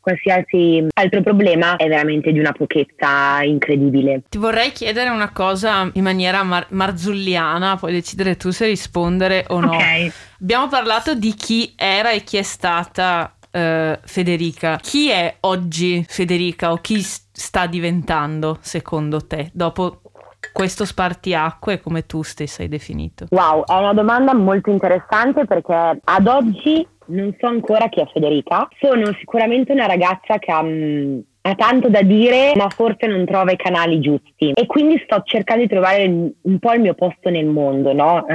qualsiasi 0.00 0.86
altro 0.94 1.20
problema 1.20 1.76
è 1.76 1.86
veramente 1.86 2.32
di 2.32 2.38
una 2.38 2.52
pochezza 2.52 3.42
incredibile. 3.42 4.22
Ti 4.28 4.38
vorrei 4.38 4.72
chiedere 4.72 5.10
una 5.10 5.30
cosa 5.30 5.90
in 5.92 6.02
maniera 6.02 6.42
mar- 6.42 6.66
marzulliana, 6.70 7.76
puoi 7.76 7.92
decidere 7.92 8.36
tu 8.36 8.50
se 8.50 8.66
rispondere 8.66 9.44
o 9.48 9.60
no. 9.60 9.74
Okay. 9.74 10.10
Abbiamo 10.40 10.68
parlato 10.68 11.14
di 11.14 11.34
chi 11.34 11.74
era 11.76 12.10
e 12.12 12.24
chi 12.24 12.38
è 12.38 12.42
stata 12.42 13.34
uh, 13.52 13.98
Federica. 14.02 14.78
Chi 14.80 15.10
è 15.10 15.36
oggi 15.40 16.04
Federica 16.06 16.72
o 16.72 16.76
chi 16.76 17.00
sta 17.00 17.66
diventando 17.66 18.58
secondo 18.60 19.26
te 19.26 19.50
dopo 19.52 20.02
questo 20.52 20.84
spartiacque 20.84 21.80
come 21.80 22.06
tu 22.06 22.22
stessa 22.22 22.62
hai 22.62 22.68
definito? 22.68 23.26
Wow, 23.30 23.64
è 23.64 23.74
una 23.74 23.92
domanda 23.92 24.34
molto 24.34 24.70
interessante 24.70 25.44
perché 25.44 26.00
ad 26.02 26.26
oggi 26.26 26.86
non 27.06 27.34
so 27.38 27.46
ancora 27.46 27.88
chi 27.88 28.00
è 28.00 28.06
Federica. 28.12 28.68
Sono 28.78 29.12
sicuramente 29.18 29.72
una 29.72 29.86
ragazza 29.86 30.38
che 30.38 30.50
ha, 30.50 30.60
um, 30.60 31.22
ha 31.42 31.54
tanto 31.54 31.88
da 31.88 32.02
dire, 32.02 32.52
ma 32.56 32.68
forse 32.68 33.06
non 33.06 33.24
trova 33.24 33.52
i 33.52 33.56
canali 33.56 34.00
giusti. 34.00 34.52
E 34.54 34.66
quindi 34.66 35.00
sto 35.04 35.22
cercando 35.24 35.62
di 35.62 35.68
trovare 35.68 36.04
un 36.04 36.58
po' 36.58 36.72
il 36.72 36.80
mio 36.80 36.94
posto 36.94 37.30
nel 37.30 37.46
mondo, 37.46 37.92
no? 37.92 38.26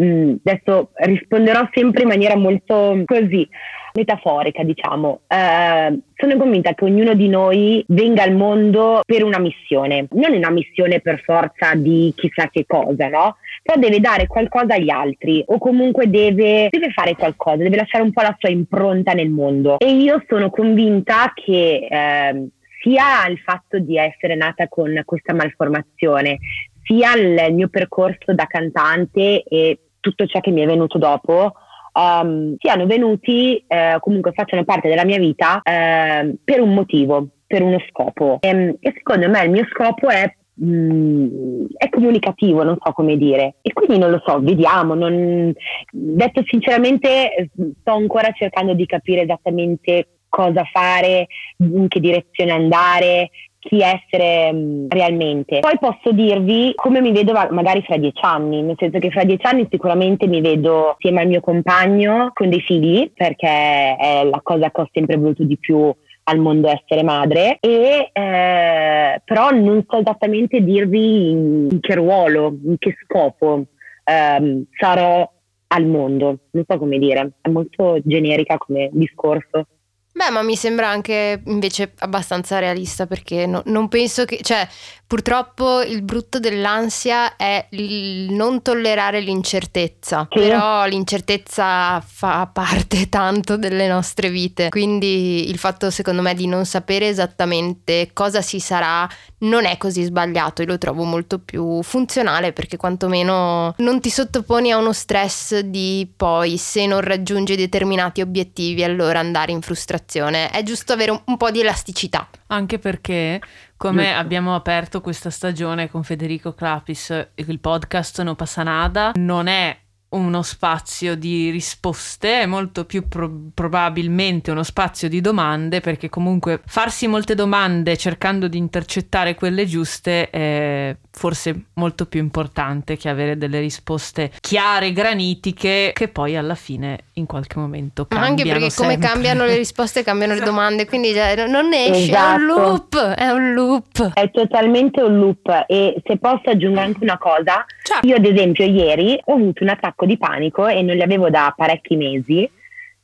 Uh, 0.00 0.40
adesso 0.42 0.92
risponderò 0.94 1.68
sempre 1.74 2.02
in 2.02 2.08
maniera 2.08 2.34
molto 2.34 3.02
così 3.04 3.46
metaforica, 3.92 4.62
diciamo. 4.62 5.22
Eh, 5.26 5.98
sono 6.14 6.36
convinta 6.36 6.74
che 6.74 6.84
ognuno 6.84 7.14
di 7.14 7.28
noi 7.28 7.84
venga 7.88 8.22
al 8.22 8.34
mondo 8.34 9.02
per 9.04 9.24
una 9.24 9.38
missione, 9.38 10.06
non 10.12 10.32
una 10.32 10.50
missione 10.50 11.00
per 11.00 11.20
forza 11.22 11.74
di 11.74 12.12
chissà 12.16 12.48
che 12.48 12.64
cosa, 12.66 13.08
no? 13.08 13.36
Però 13.62 13.78
deve 13.78 14.00
dare 14.00 14.26
qualcosa 14.26 14.74
agli 14.74 14.90
altri 14.90 15.42
o 15.46 15.58
comunque 15.58 16.08
deve, 16.08 16.68
deve 16.70 16.90
fare 16.90 17.14
qualcosa, 17.14 17.56
deve 17.56 17.76
lasciare 17.76 18.04
un 18.04 18.12
po' 18.12 18.22
la 18.22 18.36
sua 18.38 18.48
impronta 18.48 19.12
nel 19.12 19.30
mondo. 19.30 19.78
E 19.78 19.90
io 19.90 20.22
sono 20.28 20.50
convinta 20.50 21.32
che 21.34 21.88
eh, 21.90 22.48
sia 22.80 23.26
il 23.28 23.38
fatto 23.38 23.78
di 23.78 23.96
essere 23.96 24.34
nata 24.34 24.68
con 24.68 25.02
questa 25.04 25.34
malformazione, 25.34 26.38
sia 26.82 27.14
il 27.14 27.54
mio 27.54 27.68
percorso 27.68 28.32
da 28.32 28.46
cantante 28.46 29.42
e 29.42 29.78
tutto 30.00 30.26
ciò 30.26 30.40
che 30.40 30.50
mi 30.50 30.62
è 30.62 30.66
venuto 30.66 30.98
dopo, 30.98 31.52
um, 31.92 32.56
siano 32.58 32.86
venuti, 32.86 33.62
eh, 33.66 33.96
comunque 34.00 34.32
facciano 34.32 34.64
parte 34.64 34.88
della 34.88 35.04
mia 35.04 35.18
vita 35.18 35.60
eh, 35.62 36.34
per 36.42 36.60
un 36.60 36.74
motivo, 36.74 37.28
per 37.46 37.62
uno 37.62 37.78
scopo. 37.88 38.38
E, 38.40 38.48
ehm, 38.48 38.76
e 38.80 38.92
secondo 38.96 39.28
me 39.28 39.44
il 39.44 39.50
mio 39.50 39.66
scopo 39.70 40.08
è 40.08 40.32
mm, 40.62 41.64
è 41.76 41.88
comunicativo, 41.88 42.62
non 42.62 42.76
so 42.80 42.92
come 42.92 43.16
dire. 43.16 43.56
E 43.62 43.72
quindi 43.72 43.98
non 43.98 44.10
lo 44.10 44.22
so, 44.24 44.40
vediamo. 44.40 44.94
Non... 44.94 45.52
Detto 45.90 46.42
sinceramente, 46.46 47.50
sto 47.80 47.92
ancora 47.92 48.30
cercando 48.32 48.74
di 48.74 48.86
capire 48.86 49.22
esattamente 49.22 50.08
cosa 50.28 50.62
fare, 50.72 51.26
in 51.58 51.88
che 51.88 51.98
direzione 51.98 52.52
andare, 52.52 53.30
chi 53.60 53.80
essere 53.82 54.50
um, 54.52 54.86
realmente. 54.88 55.60
Poi 55.60 55.78
posso 55.78 56.12
dirvi 56.12 56.72
come 56.74 57.00
mi 57.00 57.12
vedo 57.12 57.32
magari 57.32 57.82
fra 57.82 57.96
dieci 57.96 58.20
anni, 58.22 58.62
nel 58.62 58.76
senso 58.78 58.98
che 58.98 59.10
fra 59.10 59.24
dieci 59.24 59.46
anni 59.46 59.68
sicuramente 59.70 60.26
mi 60.26 60.40
vedo 60.40 60.96
insieme 60.98 61.20
al 61.20 61.28
mio 61.28 61.40
compagno 61.40 62.30
con 62.34 62.48
dei 62.48 62.60
figli, 62.60 63.12
perché 63.14 63.96
è 63.96 64.24
la 64.24 64.40
cosa 64.42 64.70
che 64.70 64.80
ho 64.80 64.88
sempre 64.92 65.16
voluto 65.16 65.44
di 65.44 65.58
più 65.58 65.94
al 66.24 66.38
mondo 66.38 66.68
essere 66.68 67.02
madre 67.02 67.58
e 67.60 68.10
eh, 68.12 69.22
però 69.24 69.50
non 69.50 69.84
so 69.88 69.98
esattamente 69.98 70.62
dirvi 70.62 71.30
in, 71.30 71.68
in 71.70 71.80
che 71.80 71.94
ruolo, 71.94 72.56
in 72.64 72.76
che 72.78 72.96
scopo 73.04 73.64
ehm, 74.04 74.64
sarò 74.78 75.28
al 75.72 75.86
mondo, 75.86 76.38
non 76.50 76.64
so 76.66 76.78
come 76.78 76.98
dire, 76.98 77.32
è 77.40 77.48
molto 77.48 77.98
generica 78.02 78.58
come 78.58 78.90
discorso. 78.92 79.66
Beh, 80.12 80.30
ma 80.30 80.42
mi 80.42 80.56
sembra 80.56 80.88
anche 80.88 81.40
invece 81.46 81.92
abbastanza 81.98 82.58
realista 82.58 83.06
perché 83.06 83.46
no, 83.46 83.62
non 83.66 83.86
penso 83.88 84.24
che, 84.24 84.40
cioè, 84.42 84.66
purtroppo 85.10 85.82
il 85.82 86.02
brutto 86.02 86.38
dell'ansia 86.38 87.34
è 87.34 87.66
il 87.70 88.32
non 88.32 88.62
tollerare 88.62 89.18
l'incertezza, 89.18 90.28
sì. 90.30 90.38
però 90.38 90.84
l'incertezza 90.84 92.00
fa 92.00 92.46
parte 92.46 93.08
tanto 93.10 93.56
delle 93.56 93.88
nostre 93.88 94.30
vite, 94.30 94.68
quindi 94.68 95.50
il 95.50 95.58
fatto 95.58 95.90
secondo 95.90 96.22
me 96.22 96.32
di 96.34 96.46
non 96.46 96.64
sapere 96.64 97.08
esattamente 97.08 98.10
cosa 98.12 98.40
si 98.40 98.60
sarà 98.60 99.08
non 99.38 99.64
è 99.64 99.76
così 99.78 100.04
sbagliato, 100.04 100.62
io 100.62 100.68
lo 100.68 100.78
trovo 100.78 101.02
molto 101.02 101.40
più 101.40 101.82
funzionale 101.82 102.52
perché 102.52 102.76
quantomeno 102.76 103.74
non 103.78 104.00
ti 104.00 104.10
sottoponi 104.10 104.70
a 104.70 104.76
uno 104.76 104.92
stress 104.92 105.58
di 105.58 106.08
poi 106.16 106.56
se 106.56 106.86
non 106.86 107.00
raggiungi 107.00 107.56
determinati 107.56 108.20
obiettivi 108.20 108.84
allora 108.84 109.18
andare 109.18 109.50
in 109.50 109.60
frustrazione 109.60 110.50
è 110.50 110.62
giusto 110.62 110.92
avere 110.92 111.10
un, 111.10 111.20
un 111.24 111.36
po' 111.36 111.50
di 111.50 111.60
elasticità. 111.60 112.28
Anche 112.52 112.78
perché, 112.78 113.40
come 113.80 114.14
abbiamo 114.14 114.54
aperto 114.54 115.00
questa 115.00 115.30
stagione 115.30 115.88
con 115.88 116.02
Federico 116.02 116.52
Clapis, 116.52 117.28
il 117.36 117.60
podcast 117.60 118.20
No 118.20 118.34
Passa 118.34 118.62
Nada 118.62 119.12
non 119.14 119.46
è 119.46 119.74
uno 120.10 120.42
spazio 120.42 121.14
di 121.14 121.50
risposte, 121.50 122.40
è 122.42 122.46
molto 122.46 122.84
più 122.84 123.06
pro- 123.06 123.30
probabilmente 123.54 124.50
uno 124.50 124.62
spazio 124.62 125.08
di 125.08 125.20
domande, 125.20 125.80
perché 125.80 126.08
comunque 126.08 126.60
farsi 126.66 127.06
molte 127.06 127.34
domande 127.34 127.96
cercando 127.96 128.48
di 128.48 128.58
intercettare 128.58 129.34
quelle 129.34 129.66
giuste 129.66 130.30
è 130.30 130.96
forse 131.12 131.64
molto 131.74 132.06
più 132.06 132.20
importante 132.20 132.96
che 132.96 133.08
avere 133.08 133.36
delle 133.36 133.60
risposte 133.60 134.30
chiare, 134.40 134.92
granitiche, 134.92 135.92
che 135.94 136.08
poi 136.08 136.36
alla 136.36 136.54
fine 136.54 137.04
in 137.14 137.26
qualche 137.26 137.58
momento 137.58 138.06
cambiano. 138.06 138.32
Anche 138.32 138.48
perché 138.48 138.70
sempre. 138.70 138.96
come 138.96 139.06
cambiano 139.06 139.44
le 139.44 139.56
risposte 139.56 140.02
cambiano 140.02 140.34
le 140.34 140.40
domande, 140.44 140.86
quindi 140.86 141.12
cioè, 141.12 141.46
non 141.46 141.72
esce, 141.72 142.04
esatto. 142.04 142.16
è 142.16 142.34
un 142.34 142.42
esatto. 142.42 142.60
loop, 142.60 143.14
è 143.14 143.30
un 143.30 143.52
loop. 143.52 144.12
È 144.14 144.30
totalmente 144.30 145.02
un 145.02 145.18
loop 145.18 145.64
e 145.66 146.00
se 146.04 146.16
posso 146.18 146.50
aggiungere 146.50 146.86
anche 146.86 147.02
una 147.02 147.18
cosa, 147.18 147.64
certo. 147.82 148.06
io 148.06 148.16
ad 148.16 148.24
esempio 148.24 148.64
ieri 148.64 149.20
ho 149.24 149.34
avuto 149.34 149.62
un 149.62 149.68
attacco 150.00 150.06
di 150.06 150.16
panico 150.16 150.66
e 150.66 150.82
non 150.82 150.96
li 150.96 151.02
avevo 151.02 151.28
da 151.28 151.52
parecchi 151.54 151.96
mesi 151.96 152.48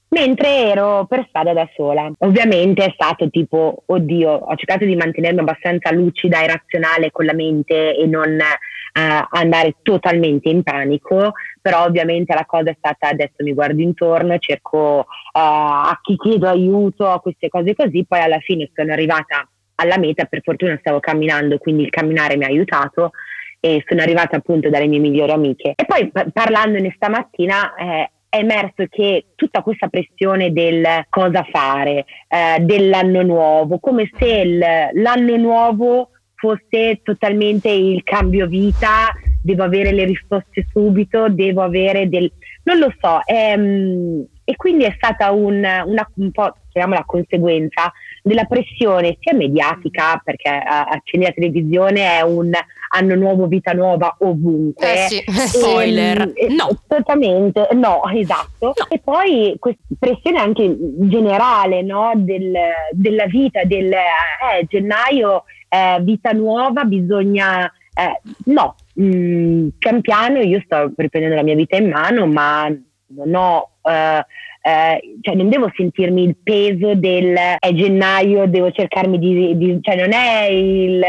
mentre 0.08 0.70
ero 0.70 1.04
per 1.06 1.26
strada 1.28 1.52
da 1.52 1.68
sola. 1.74 2.10
Ovviamente 2.18 2.84
è 2.84 2.92
stato 2.94 3.28
tipo, 3.28 3.82
oddio, 3.84 4.30
ho 4.30 4.54
cercato 4.54 4.84
di 4.84 4.96
mantenermi 4.96 5.40
abbastanza 5.40 5.90
lucida 5.92 6.42
e 6.42 6.46
razionale 6.46 7.10
con 7.10 7.26
la 7.26 7.34
mente 7.34 7.96
e 7.96 8.06
non 8.06 8.38
uh, 8.38 9.26
andare 9.30 9.76
totalmente 9.82 10.48
in 10.48 10.62
panico, 10.62 11.32
però 11.60 11.84
ovviamente 11.84 12.32
la 12.34 12.46
cosa 12.46 12.70
è 12.70 12.76
stata 12.78 13.08
adesso 13.08 13.34
mi 13.40 13.52
guardo 13.52 13.82
intorno, 13.82 14.38
cerco 14.38 14.78
uh, 14.78 15.04
a 15.32 15.98
chi 16.00 16.16
chiedo 16.16 16.48
aiuto, 16.48 17.10
a 17.10 17.20
queste 17.20 17.48
cose 17.48 17.74
così, 17.74 18.04
poi 18.08 18.20
alla 18.20 18.38
fine 18.38 18.70
sono 18.72 18.92
arrivata 18.92 19.46
alla 19.78 19.98
meta, 19.98 20.24
per 20.24 20.40
fortuna 20.42 20.78
stavo 20.78 21.00
camminando, 21.00 21.58
quindi 21.58 21.82
il 21.82 21.90
camminare 21.90 22.36
mi 22.36 22.44
ha 22.44 22.48
aiutato 22.48 23.10
e 23.60 23.84
sono 23.86 24.02
arrivata 24.02 24.36
appunto 24.36 24.68
dalle 24.70 24.86
mie 24.86 24.98
migliori 24.98 25.32
amiche. 25.32 25.72
E 25.74 25.84
poi 25.84 26.10
parlandone 26.32 26.92
stamattina 26.94 27.74
eh, 27.74 28.10
è 28.28 28.38
emerso 28.38 28.84
che 28.88 29.26
tutta 29.34 29.62
questa 29.62 29.88
pressione 29.88 30.52
del 30.52 30.86
cosa 31.08 31.46
fare, 31.50 32.04
eh, 32.28 32.60
dell'anno 32.60 33.22
nuovo, 33.22 33.78
come 33.78 34.10
se 34.18 34.26
il, 34.26 34.58
l'anno 34.58 35.36
nuovo 35.36 36.10
fosse 36.34 37.00
totalmente 37.02 37.70
il 37.70 38.02
cambio 38.02 38.46
vita, 38.46 39.12
devo 39.42 39.62
avere 39.62 39.92
le 39.92 40.04
risposte 40.04 40.66
subito, 40.70 41.28
devo 41.28 41.62
avere 41.62 42.08
del... 42.08 42.30
non 42.64 42.78
lo 42.78 42.92
so, 43.00 43.20
ehm, 43.24 44.26
e 44.48 44.54
quindi 44.54 44.84
è 44.84 44.94
stata 44.96 45.32
un, 45.32 45.56
una, 45.56 46.08
un 46.14 46.30
po', 46.30 46.54
chiamiamola 46.70 47.04
conseguenza, 47.04 47.92
della 48.22 48.44
pressione 48.44 49.16
sia 49.18 49.34
mediatica, 49.34 50.20
perché 50.22 50.48
uh, 50.48 50.92
accendi 50.94 51.26
la 51.26 51.32
televisione 51.32 52.18
è 52.18 52.20
un 52.20 52.52
anno 52.90 53.14
nuovo, 53.16 53.48
vita 53.48 53.72
nuova 53.72 54.14
ovunque. 54.20 55.04
Eh 55.04 55.08
sì. 55.08 55.24
Spoiler, 55.26 56.30
e, 56.34 56.46
no. 56.46 56.68
Esattamente, 56.88 57.68
no, 57.72 58.02
esatto. 58.14 58.66
No. 58.66 58.86
E 58.88 59.00
poi 59.02 59.56
questa 59.58 59.82
pressione 59.98 60.38
anche 60.38 60.76
generale 60.78 61.82
no? 61.82 62.12
del, 62.14 62.56
della 62.92 63.26
vita, 63.26 63.64
del 63.64 63.92
eh, 63.92 64.64
gennaio, 64.68 65.42
eh, 65.68 65.98
vita 66.02 66.30
nuova, 66.30 66.84
bisogna... 66.84 67.68
Eh, 67.98 68.20
no, 68.52 68.76
mm, 69.00 69.68
pian 69.78 70.02
piano 70.02 70.38
io 70.40 70.60
sto 70.64 70.92
riprendendo 70.94 71.34
la 71.34 71.42
mia 71.42 71.56
vita 71.56 71.76
in 71.76 71.88
mano, 71.88 72.26
ma 72.26 72.72
non 73.08 73.34
ho... 73.34 73.70
Uh, 73.86 74.24
eh, 74.66 75.00
cioè 75.20 75.36
non 75.36 75.48
devo 75.48 75.70
sentirmi 75.76 76.24
il 76.24 76.36
peso 76.42 76.96
del 76.96 77.36
è 77.36 77.72
gennaio, 77.72 78.48
devo 78.48 78.72
cercarmi 78.72 79.16
di, 79.16 79.56
di 79.56 79.78
cioè 79.80 79.94
non 79.94 80.12
è 80.12 80.46
il, 80.46 81.00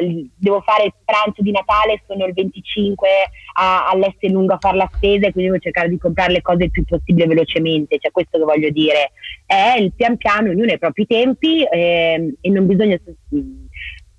il, 0.00 0.30
devo 0.36 0.60
fare 0.62 0.86
il 0.86 0.94
pranzo 1.04 1.40
di 1.40 1.52
Natale, 1.52 2.02
sono 2.08 2.26
il 2.26 2.32
25 2.32 3.08
a, 3.52 3.86
all'S 3.86 4.16
lunga 4.32 4.54
a 4.54 4.58
fare 4.58 4.78
la 4.78 4.90
spesa 4.92 5.28
e 5.28 5.30
quindi 5.30 5.48
devo 5.48 5.58
cercare 5.58 5.88
di 5.90 5.96
comprare 5.96 6.32
le 6.32 6.42
cose 6.42 6.64
il 6.64 6.72
più 6.72 6.82
possibile 6.84 7.28
velocemente, 7.28 7.98
cioè 8.00 8.10
questo 8.10 8.36
che 8.36 8.44
voglio 8.44 8.70
dire, 8.70 9.12
è 9.46 9.76
il 9.78 9.92
pian 9.94 10.16
piano, 10.16 10.50
ognuno 10.50 10.72
ha 10.72 10.74
i 10.74 10.78
propri 10.78 11.06
tempi 11.06 11.62
eh, 11.62 12.34
e 12.40 12.50
non 12.50 12.66
bisogna 12.66 12.98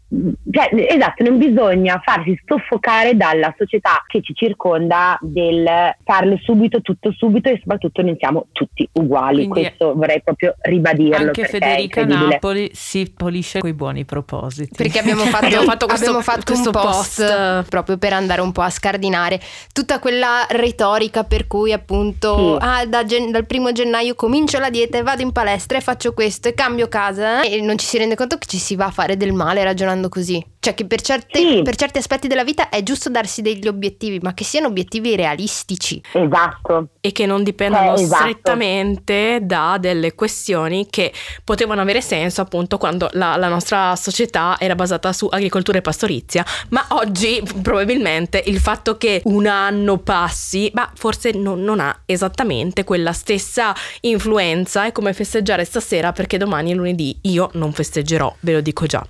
cioè, 0.08 0.70
esatto, 0.72 1.24
non 1.24 1.38
bisogna 1.38 2.00
farsi 2.04 2.40
soffocare 2.46 3.18
dalla 3.18 3.54
società 3.58 4.04
che 4.08 4.22
ci 4.22 4.34
circonda 4.36 5.18
del 5.20 5.68
farle 6.04 6.40
subito, 6.44 6.82
tutto 6.82 7.12
subito 7.12 7.50
e 7.50 7.58
soprattutto 7.60 8.02
non 8.04 8.16
siamo 8.20 8.48
tutti 8.52 8.88
uguali. 8.94 9.48
Quindi 9.48 9.62
Questo 9.62 9.96
vorrei 9.96 10.22
proprio 10.22 10.56
ribadirlo. 10.62 11.16
Anche 11.16 11.46
Federica 11.46 12.06
Napoli 12.06 12.70
si 12.74 13.12
polisce 13.16 13.60
con 13.60 13.70
i 13.70 13.74
buoni 13.74 14.06
propositi. 14.06 14.76
Perché 14.76 15.00
abbiamo 15.00 15.24
fatto, 15.24 15.46
abbiamo 15.46 15.66
fatto, 15.66 15.88
questo, 15.88 16.06
abbiamo 16.06 16.24
fatto 16.24 16.54
un 16.54 16.64
post, 16.72 17.26
post, 17.26 17.70
proprio 17.70 17.98
per 17.98 18.14
andare 18.14 18.42
un 18.42 18.52
po' 18.52 18.62
a 18.62 18.70
scardinare 18.70 19.40
tutta 19.74 20.00
quella 20.00 20.46
retorica 20.50 21.24
per 21.24 21.48
cui 21.48 21.74
appunto 21.74 22.58
sì. 22.60 22.66
ah, 22.66 22.86
da 22.86 23.04
gen- 23.06 23.32
dal 23.32 23.46
primo 23.46 23.72
gennaio 23.72 24.14
comincio 24.14 24.60
la 24.60 24.70
dieta 24.70 24.98
e 24.98 25.02
vado 25.02 25.24
in 25.24 25.32
palestra 25.32 25.78
e 25.78 25.82
faccio 25.82 26.14
questo 26.14 26.48
e 26.48 26.54
cambio 26.54 26.88
casa 26.88 27.42
eh? 27.42 27.56
e 27.56 27.62
non 27.62 27.78
ci 27.78 27.86
si 27.86 27.98
rende 27.98 28.16
conto 28.16 28.38
che 28.38 28.46
ci 28.48 28.58
si 28.58 28.76
va 28.76 28.86
a 28.86 28.92
fare 28.92 29.18
del 29.18 29.34
male 29.34 29.64
ragionando 29.64 29.95
così. 30.10 30.44
Cioè 30.66 30.74
che 30.74 30.88
per, 30.88 31.00
certe, 31.00 31.38
sì. 31.38 31.62
per, 31.62 31.76
certi 31.76 32.00
aspetti 32.00 32.28
della 32.28 32.44
vita 32.44 32.70
è 32.70 32.82
giusto 32.82 33.12
darsi 33.12 33.44
degli 33.44 33.68
obiettivi, 33.68 34.18
ma 34.24 34.34
che 34.34 34.44
siano 34.44 34.66
obiettivi 34.66 35.16
realistici. 35.16 36.02
Esatto. 36.12 36.88
E 37.02 37.12
che 37.12 37.28
non 37.28 37.44
dipendano 37.44 37.96
eh, 37.96 38.02
esatto. 38.02 38.24
strettamente 38.24 39.42
da 39.44 39.78
delle 39.80 40.16
questioni 40.16 40.88
che 40.90 41.14
potevano 41.44 41.82
avere 41.82 42.02
senso 42.02 42.42
appunto 42.42 42.80
quando 42.80 43.10
la, 43.12 43.36
la, 43.36 43.48
nostra 43.48 43.96
società 43.96 44.56
era 44.58 44.74
basata 44.74 45.14
su 45.14 45.28
agricoltura 45.30 45.78
e 45.78 45.82
pastorizia. 45.82 46.44
Ma 46.70 46.84
oggi 46.90 47.44
probabilmente 47.62 48.42
il 48.48 48.60
fatto 48.60 48.98
che 48.98 49.22
un 49.26 49.46
anno 49.46 50.00
passi, 50.00 50.72
ma 50.74 50.90
forse 50.96 51.30
non, 51.34 51.62
non 51.62 51.80
ha 51.80 51.96
esattamente 52.08 52.84
quella 52.84 53.14
stessa 53.14 53.72
influenza. 54.02 54.86
È 54.86 54.92
come 54.92 55.14
festeggiare 55.14 55.64
stasera 55.64 56.12
perché 56.12 56.40
domani 56.40 56.72
è 56.72 56.74
lunedì. 56.74 57.16
Io 57.22 57.52
non 57.54 57.72
festeggerò, 57.72 58.36
ve 58.40 58.54
lo 58.54 58.62
dico 58.62 58.88
già. 58.88 59.06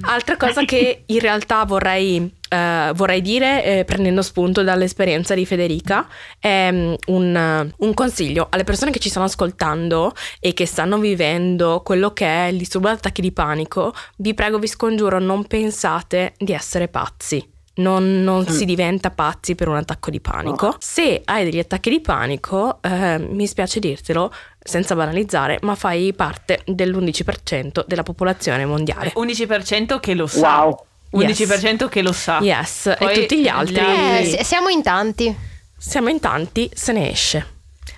Altra 0.00 0.36
cosa 0.36 0.64
che 0.64 0.95
in 1.06 1.20
realtà 1.20 1.64
vorrei 1.64 2.34
Uh, 2.48 2.94
vorrei 2.94 3.22
dire, 3.22 3.64
eh, 3.64 3.84
prendendo 3.84 4.22
spunto 4.22 4.62
dall'esperienza 4.62 5.34
di 5.34 5.44
Federica, 5.44 6.06
è 6.38 6.68
um, 6.70 6.94
un, 7.06 7.72
un, 7.76 7.92
consiglio 7.92 8.46
alle 8.50 8.62
persone 8.62 8.92
che 8.92 9.00
ci 9.00 9.08
stanno 9.08 9.26
ascoltando 9.26 10.14
e 10.38 10.54
che 10.54 10.64
stanno 10.64 10.96
vivendo 10.98 11.82
quello 11.84 12.12
che 12.12 12.24
è 12.24 12.46
il 12.46 12.58
disturbo 12.58 12.86
di 12.86 12.94
attacchi 12.94 13.20
di 13.20 13.32
panico. 13.32 13.92
Vi 14.18 14.32
prego, 14.32 14.60
vi 14.60 14.68
scongiuro, 14.68 15.18
non 15.18 15.44
pensate 15.48 16.34
di 16.38 16.52
essere 16.52 16.86
pazzi. 16.86 17.55
Non, 17.76 18.22
non 18.22 18.42
mm. 18.42 18.52
si 18.52 18.64
diventa 18.64 19.10
pazzi 19.10 19.54
per 19.54 19.68
un 19.68 19.76
attacco 19.76 20.10
di 20.10 20.20
panico. 20.20 20.66
No. 20.66 20.76
Se 20.78 21.22
hai 21.24 21.44
degli 21.44 21.58
attacchi 21.58 21.90
di 21.90 22.00
panico, 22.00 22.78
eh, 22.82 23.18
mi 23.18 23.46
spiace 23.46 23.80
dirtelo, 23.80 24.32
senza 24.58 24.94
banalizzare, 24.94 25.58
ma 25.62 25.74
fai 25.74 26.12
parte 26.14 26.62
dell'11% 26.64 27.84
della 27.86 28.02
popolazione 28.02 28.64
mondiale. 28.64 29.12
11% 29.14 30.00
che 30.00 30.14
lo 30.14 30.26
sa. 30.26 30.64
Wow. 30.64 30.84
11% 31.12 31.64
yes. 31.80 31.88
che 31.88 32.02
lo 32.02 32.12
sa. 32.12 32.38
Yes, 32.40 32.94
Poi 32.98 33.12
e 33.12 33.20
tutti 33.20 33.40
gli 33.40 33.48
altri. 33.48 33.76
Eh, 33.76 34.40
siamo 34.42 34.68
in 34.68 34.82
tanti. 34.82 35.34
Siamo 35.76 36.08
in 36.08 36.20
tanti, 36.20 36.70
se 36.74 36.92
ne 36.92 37.10
esce. 37.10 37.54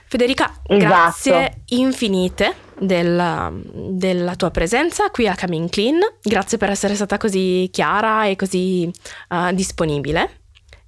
Federica, 0.08 0.50
esatto. 0.62 0.76
grazie 0.76 1.62
infinite 1.66 2.54
della, 2.78 3.52
della, 3.52 4.36
tua 4.36 4.50
presenza 4.50 5.10
qui 5.10 5.28
a 5.28 5.36
Coming 5.38 5.68
Clean. 5.68 5.98
Grazie 6.22 6.56
per 6.56 6.70
essere 6.70 6.94
stata 6.94 7.18
così 7.18 7.68
chiara 7.70 8.24
e 8.24 8.34
così 8.34 8.90
uh, 9.28 9.52
disponibile. 9.52 10.30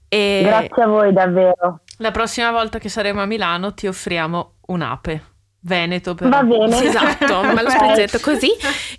E... 0.08 0.40
Grazie 0.42 0.82
a 0.82 0.86
voi 0.86 1.12
davvero. 1.12 1.80
La 1.98 2.10
prossima 2.10 2.50
volta 2.50 2.78
che 2.78 2.88
saremo 2.88 3.20
a 3.20 3.26
Milano 3.26 3.74
ti 3.74 3.86
offriamo 3.86 4.54
un'ape. 4.68 5.24
Veneto 5.62 6.14
però. 6.14 6.30
Va 6.30 6.42
bene. 6.42 6.72
Sì, 6.72 6.86
esatto, 6.86 7.40
un 7.40 7.52
bello 7.52 7.68
sprizzetto 7.68 8.18
così. 8.20 8.48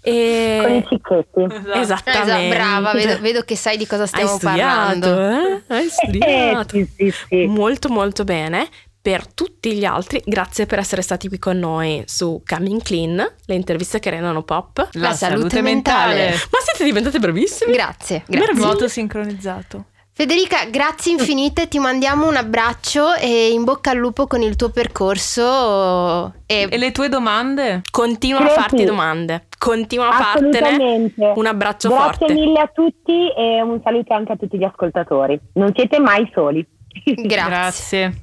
E... 0.04 0.60
Con 0.62 0.72
i 0.76 0.86
cicchetti. 0.88 1.44
Esatto. 1.44 1.80
Esattamente. 1.80 2.32
Esatto, 2.32 2.48
brava, 2.50 2.92
vedo, 2.94 3.20
vedo, 3.20 3.42
che 3.42 3.56
sai 3.56 3.78
di 3.78 3.88
cosa 3.88 4.06
stiamo 4.06 4.30
Hai 4.30 4.38
studiato, 4.38 5.00
parlando. 5.00 5.30
Eh? 5.48 5.62
Hai 5.68 5.90
studiato. 5.90 6.78
Eh, 6.78 6.86
sì, 6.86 6.94
sì, 6.96 7.12
sì. 7.28 7.46
Molto 7.48 7.90
molto 7.90 8.24
bene. 8.24 8.70
Per 9.02 9.34
tutti 9.34 9.74
gli 9.74 9.84
altri, 9.84 10.22
grazie 10.24 10.68
per 10.68 10.78
essere 10.78 11.02
stati 11.02 11.28
qui 11.28 11.40
con 11.40 11.58
noi 11.58 12.04
su 12.06 12.44
Coming 12.46 12.84
Clean, 12.84 13.16
le 13.46 13.56
interviste 13.56 13.98
che 13.98 14.12
rendono 14.12 14.44
pop. 14.44 14.90
La, 14.92 15.10
La 15.10 15.14
salute, 15.14 15.40
salute 15.50 15.62
mentale. 15.62 16.14
mentale. 16.14 16.32
Ma 16.52 16.60
siete 16.64 16.84
diventate 16.84 17.18
bravissime. 17.18 17.72
Grazie. 17.72 18.24
grazie. 18.28 18.54
Moto 18.54 18.88
sincronizzato. 18.88 19.86
Federica, 20.14 20.66
grazie 20.70 21.14
infinite, 21.14 21.68
ti 21.68 21.80
mandiamo 21.80 22.28
un 22.28 22.36
abbraccio 22.36 23.16
e 23.16 23.50
in 23.52 23.64
bocca 23.64 23.90
al 23.92 23.98
lupo 23.98 24.28
con 24.28 24.42
il 24.44 24.56
tuo 24.56 24.70
percorso. 24.70 26.34
E, 26.46 26.68
e 26.70 26.78
le 26.78 26.92
tue 26.92 27.10
domande? 27.10 27.82
Continua 27.90 28.42
a 28.42 28.48
farti 28.50 28.84
domande, 28.84 29.48
continua 29.58 30.10
a 30.10 30.22
fartene. 30.22 31.14
Un 31.16 31.46
abbraccio 31.48 31.90
grazie 31.90 32.06
forte. 32.06 32.26
Grazie 32.26 32.46
mille 32.46 32.60
a 32.60 32.70
tutti 32.72 33.30
e 33.36 33.62
un 33.62 33.80
saluto 33.84 34.14
anche 34.14 34.34
a 34.34 34.36
tutti 34.36 34.58
gli 34.60 34.64
ascoltatori. 34.64 35.40
Non 35.54 35.72
siete 35.74 35.98
mai 36.00 36.30
soli. 36.34 36.64
grazie. 37.24 38.18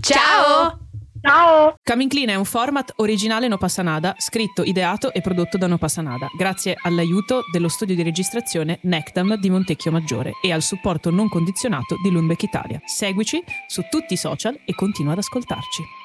Ciao. 0.00 0.78
Ciao! 1.24 1.74
Coming 1.84 2.10
Clean 2.10 2.30
è 2.30 2.34
un 2.34 2.44
format 2.44 2.94
originale 2.96 3.46
No 3.46 3.56
Passanada, 3.56 4.16
scritto, 4.18 4.64
ideato 4.64 5.12
e 5.12 5.20
prodotto 5.20 5.56
da 5.56 5.68
No 5.68 5.78
Passanada, 5.78 6.26
grazie 6.36 6.76
all'aiuto 6.82 7.42
dello 7.52 7.68
studio 7.68 7.94
di 7.94 8.02
registrazione 8.02 8.80
Nectam 8.82 9.36
di 9.36 9.48
Montecchio 9.48 9.92
Maggiore 9.92 10.32
e 10.42 10.52
al 10.52 10.62
supporto 10.62 11.10
non 11.10 11.28
condizionato 11.28 11.94
di 12.02 12.10
Lundbeck 12.10 12.42
Italia. 12.42 12.80
Seguici 12.84 13.40
su 13.68 13.82
tutti 13.88 14.14
i 14.14 14.16
social 14.16 14.58
e 14.64 14.74
continua 14.74 15.12
ad 15.12 15.18
ascoltarci. 15.18 16.01